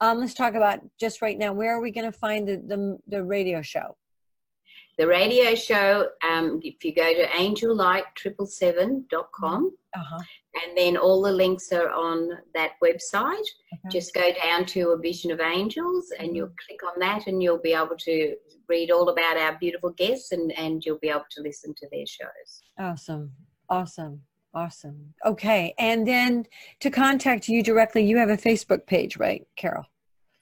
Um, 0.00 0.20
let's 0.20 0.34
talk 0.34 0.54
about 0.54 0.80
just 0.98 1.22
right 1.22 1.38
now. 1.38 1.52
Where 1.52 1.76
are 1.76 1.80
we 1.80 1.90
going 1.90 2.10
to 2.10 2.18
find 2.18 2.48
the, 2.48 2.56
the, 2.56 2.98
the 3.06 3.22
radio 3.22 3.62
show? 3.62 3.96
The 4.98 5.06
radio 5.06 5.54
show, 5.54 6.08
um, 6.28 6.60
if 6.62 6.84
you 6.84 6.92
go 6.94 7.14
to 7.14 7.26
angellight777.com, 7.28 9.72
uh-huh. 9.96 10.18
and 10.62 10.76
then 10.76 10.98
all 10.98 11.22
the 11.22 11.32
links 11.32 11.72
are 11.72 11.88
on 11.88 12.28
that 12.54 12.72
website. 12.84 13.32
Okay. 13.32 13.88
Just 13.90 14.12
go 14.12 14.30
down 14.42 14.66
to 14.66 14.90
A 14.90 14.98
Vision 14.98 15.30
of 15.30 15.40
Angels 15.40 16.12
and 16.18 16.36
you'll 16.36 16.48
mm-hmm. 16.48 16.68
click 16.68 16.80
on 16.84 17.00
that 17.00 17.28
and 17.28 17.42
you'll 17.42 17.62
be 17.62 17.72
able 17.72 17.96
to 17.98 18.36
read 18.68 18.90
all 18.90 19.08
about 19.08 19.38
our 19.38 19.56
beautiful 19.58 19.88
guests 19.90 20.32
and, 20.32 20.52
and 20.58 20.84
you'll 20.84 20.98
be 20.98 21.08
able 21.08 21.24
to 21.30 21.40
listen 21.42 21.72
to 21.78 21.88
their 21.90 22.04
shows. 22.06 22.62
Awesome. 22.80 23.32
Awesome. 23.68 24.22
Awesome. 24.54 25.14
Okay. 25.24 25.74
And 25.78 26.06
then 26.06 26.46
to 26.80 26.90
contact 26.90 27.46
you 27.48 27.62
directly, 27.62 28.04
you 28.04 28.16
have 28.16 28.30
a 28.30 28.36
Facebook 28.36 28.86
page, 28.86 29.18
right, 29.18 29.46
Carol? 29.56 29.84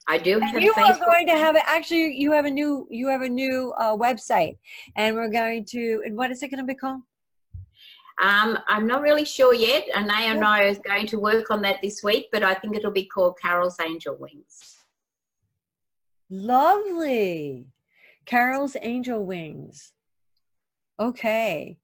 I 0.07 0.17
do. 0.17 0.39
And 0.41 0.63
you 0.63 0.73
are 0.75 0.97
going 0.97 1.27
to 1.27 1.37
have 1.37 1.55
it. 1.55 1.61
Actually, 1.67 2.15
you 2.15 2.31
have 2.31 2.45
a 2.45 2.49
new 2.49 2.87
you 2.89 3.07
have 3.09 3.21
a 3.21 3.29
new 3.29 3.71
uh, 3.77 3.95
website, 3.95 4.57
and 4.95 5.15
we're 5.15 5.29
going 5.29 5.65
to. 5.65 6.01
And 6.03 6.17
what 6.17 6.31
is 6.31 6.41
it 6.41 6.49
going 6.49 6.59
to 6.59 6.65
be 6.65 6.73
called? 6.73 7.01
Um, 8.19 8.57
I'm 8.67 8.87
not 8.87 9.01
really 9.03 9.23
sure 9.23 9.53
yet. 9.53 9.85
And 9.95 10.11
I 10.11 10.23
and 10.23 10.43
I 10.43 10.63
is 10.63 10.79
going 10.79 11.05
to 11.07 11.19
work 11.19 11.51
on 11.51 11.61
that 11.61 11.81
this 11.83 12.01
week, 12.03 12.29
but 12.31 12.41
I 12.41 12.55
think 12.55 12.75
it'll 12.75 12.91
be 12.91 13.05
called 13.05 13.37
Carol's 13.39 13.77
Angel 13.79 14.15
Wings. 14.19 14.77
Lovely, 16.31 17.67
Carol's 18.25 18.75
Angel 18.81 19.23
Wings. 19.23 19.93
Okay, 20.99 21.77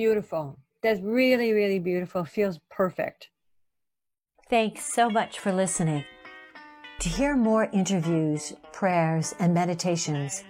beautiful. 0.00 0.58
That's 0.82 1.02
really 1.02 1.52
really 1.52 1.78
beautiful. 1.78 2.24
Feels 2.24 2.58
perfect. 2.70 3.28
Thanks 4.48 4.80
so 4.94 5.10
much 5.10 5.38
for 5.38 5.52
listening. 5.52 6.04
To 7.00 7.08
hear 7.10 7.36
more 7.36 7.64
interviews, 7.80 8.54
prayers, 8.72 9.34
and 9.38 9.52
meditations, 9.52 10.42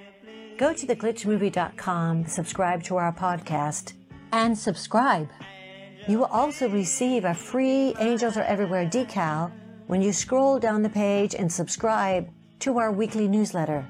go 0.56 0.72
to 0.72 0.86
theglitchmovie.com, 0.86 2.26
subscribe 2.26 2.84
to 2.84 2.96
our 2.96 3.12
podcast, 3.12 3.94
and 4.32 4.56
subscribe. 4.56 5.28
You 6.06 6.18
will 6.18 6.32
also 6.40 6.68
receive 6.68 7.24
a 7.24 7.34
free 7.34 7.94
Angels 7.98 8.36
Are 8.36 8.50
Everywhere 8.54 8.86
decal 8.86 9.50
when 9.88 10.00
you 10.00 10.12
scroll 10.12 10.60
down 10.60 10.82
the 10.82 10.96
page 11.04 11.34
and 11.34 11.50
subscribe 11.52 12.28
to 12.60 12.78
our 12.78 12.92
weekly 12.92 13.26
newsletter. 13.26 13.84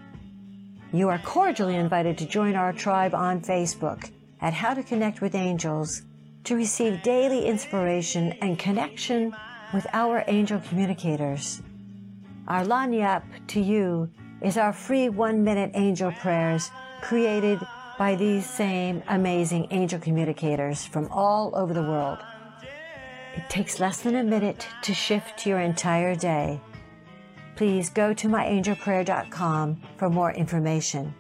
You 0.91 1.11
are 1.11 1.19
cordially 1.19 1.77
invited 1.77 2.17
to 2.19 2.27
join 2.27 2.57
our 2.57 2.73
tribe 2.73 3.15
on 3.15 3.43
Facebook 3.43 4.11
at 4.41 4.55
How 4.55 4.75
to 4.75 4.83
Connect 4.83 5.21
with 5.21 5.35
Angels 5.35 6.03
to 6.45 6.57
receive 6.57 7.03
daily 7.03 7.47
inspiration 7.47 8.33
and 8.41 8.59
connection 8.59 9.35
with 9.73 9.87
our 9.93 10.25
angel 10.27 10.61
communicators. 10.61 11.63
Our 12.49 12.65
lagniappe 12.65 13.47
to 13.49 13.61
you 13.61 14.11
is 14.41 14.57
our 14.57 14.73
free 14.73 15.09
one 15.09 15.45
minute 15.45 15.73
angel 15.75 16.13
prayers 16.13 16.71
created 17.03 17.61
by 17.99 18.15
these 18.17 18.49
same 18.49 19.03
amazing 19.09 19.69
angel 19.71 20.01
communicators 20.01 20.87
from 20.87 21.09
all 21.11 21.55
over 21.55 21.75
the 21.75 21.83
world. 21.83 22.19
It 23.37 23.49
takes 23.49 23.79
less 23.79 24.01
than 24.01 24.17
a 24.17 24.25
minute 24.25 24.67
to 24.83 24.95
shift 24.95 25.47
your 25.47 25.61
entire 25.61 26.15
day. 26.15 26.61
Please 27.57 27.91
go 27.91 28.15
to 28.15 28.27
myangelprayer.com 28.27 29.83
for 29.99 30.09
more 30.09 30.33
information. 30.33 31.15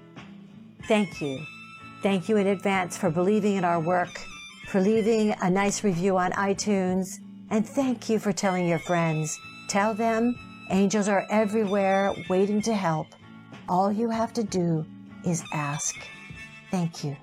Thank 0.88 1.20
you. 1.20 1.44
Thank 2.02 2.28
you 2.28 2.38
in 2.38 2.46
advance 2.46 2.96
for 2.96 3.10
believing 3.10 3.56
in 3.56 3.64
our 3.64 3.78
work, 3.78 4.20
for 4.68 4.80
leaving 4.80 5.34
a 5.42 5.50
nice 5.50 5.84
review 5.84 6.16
on 6.16 6.32
iTunes, 6.32 7.18
and 7.50 7.68
thank 7.68 8.08
you 8.08 8.18
for 8.18 8.32
telling 8.32 8.66
your 8.66 8.78
friends. 8.78 9.38
Tell 9.68 9.92
them 9.92 10.34
angels 10.70 11.08
are 11.08 11.26
everywhere 11.30 12.14
waiting 12.30 12.62
to 12.62 12.74
help. 12.74 13.08
All 13.68 13.92
you 13.92 14.08
have 14.08 14.32
to 14.34 14.42
do 14.42 14.86
is 15.26 15.44
ask. 15.52 15.96
Thank 16.70 17.04
you. 17.04 17.16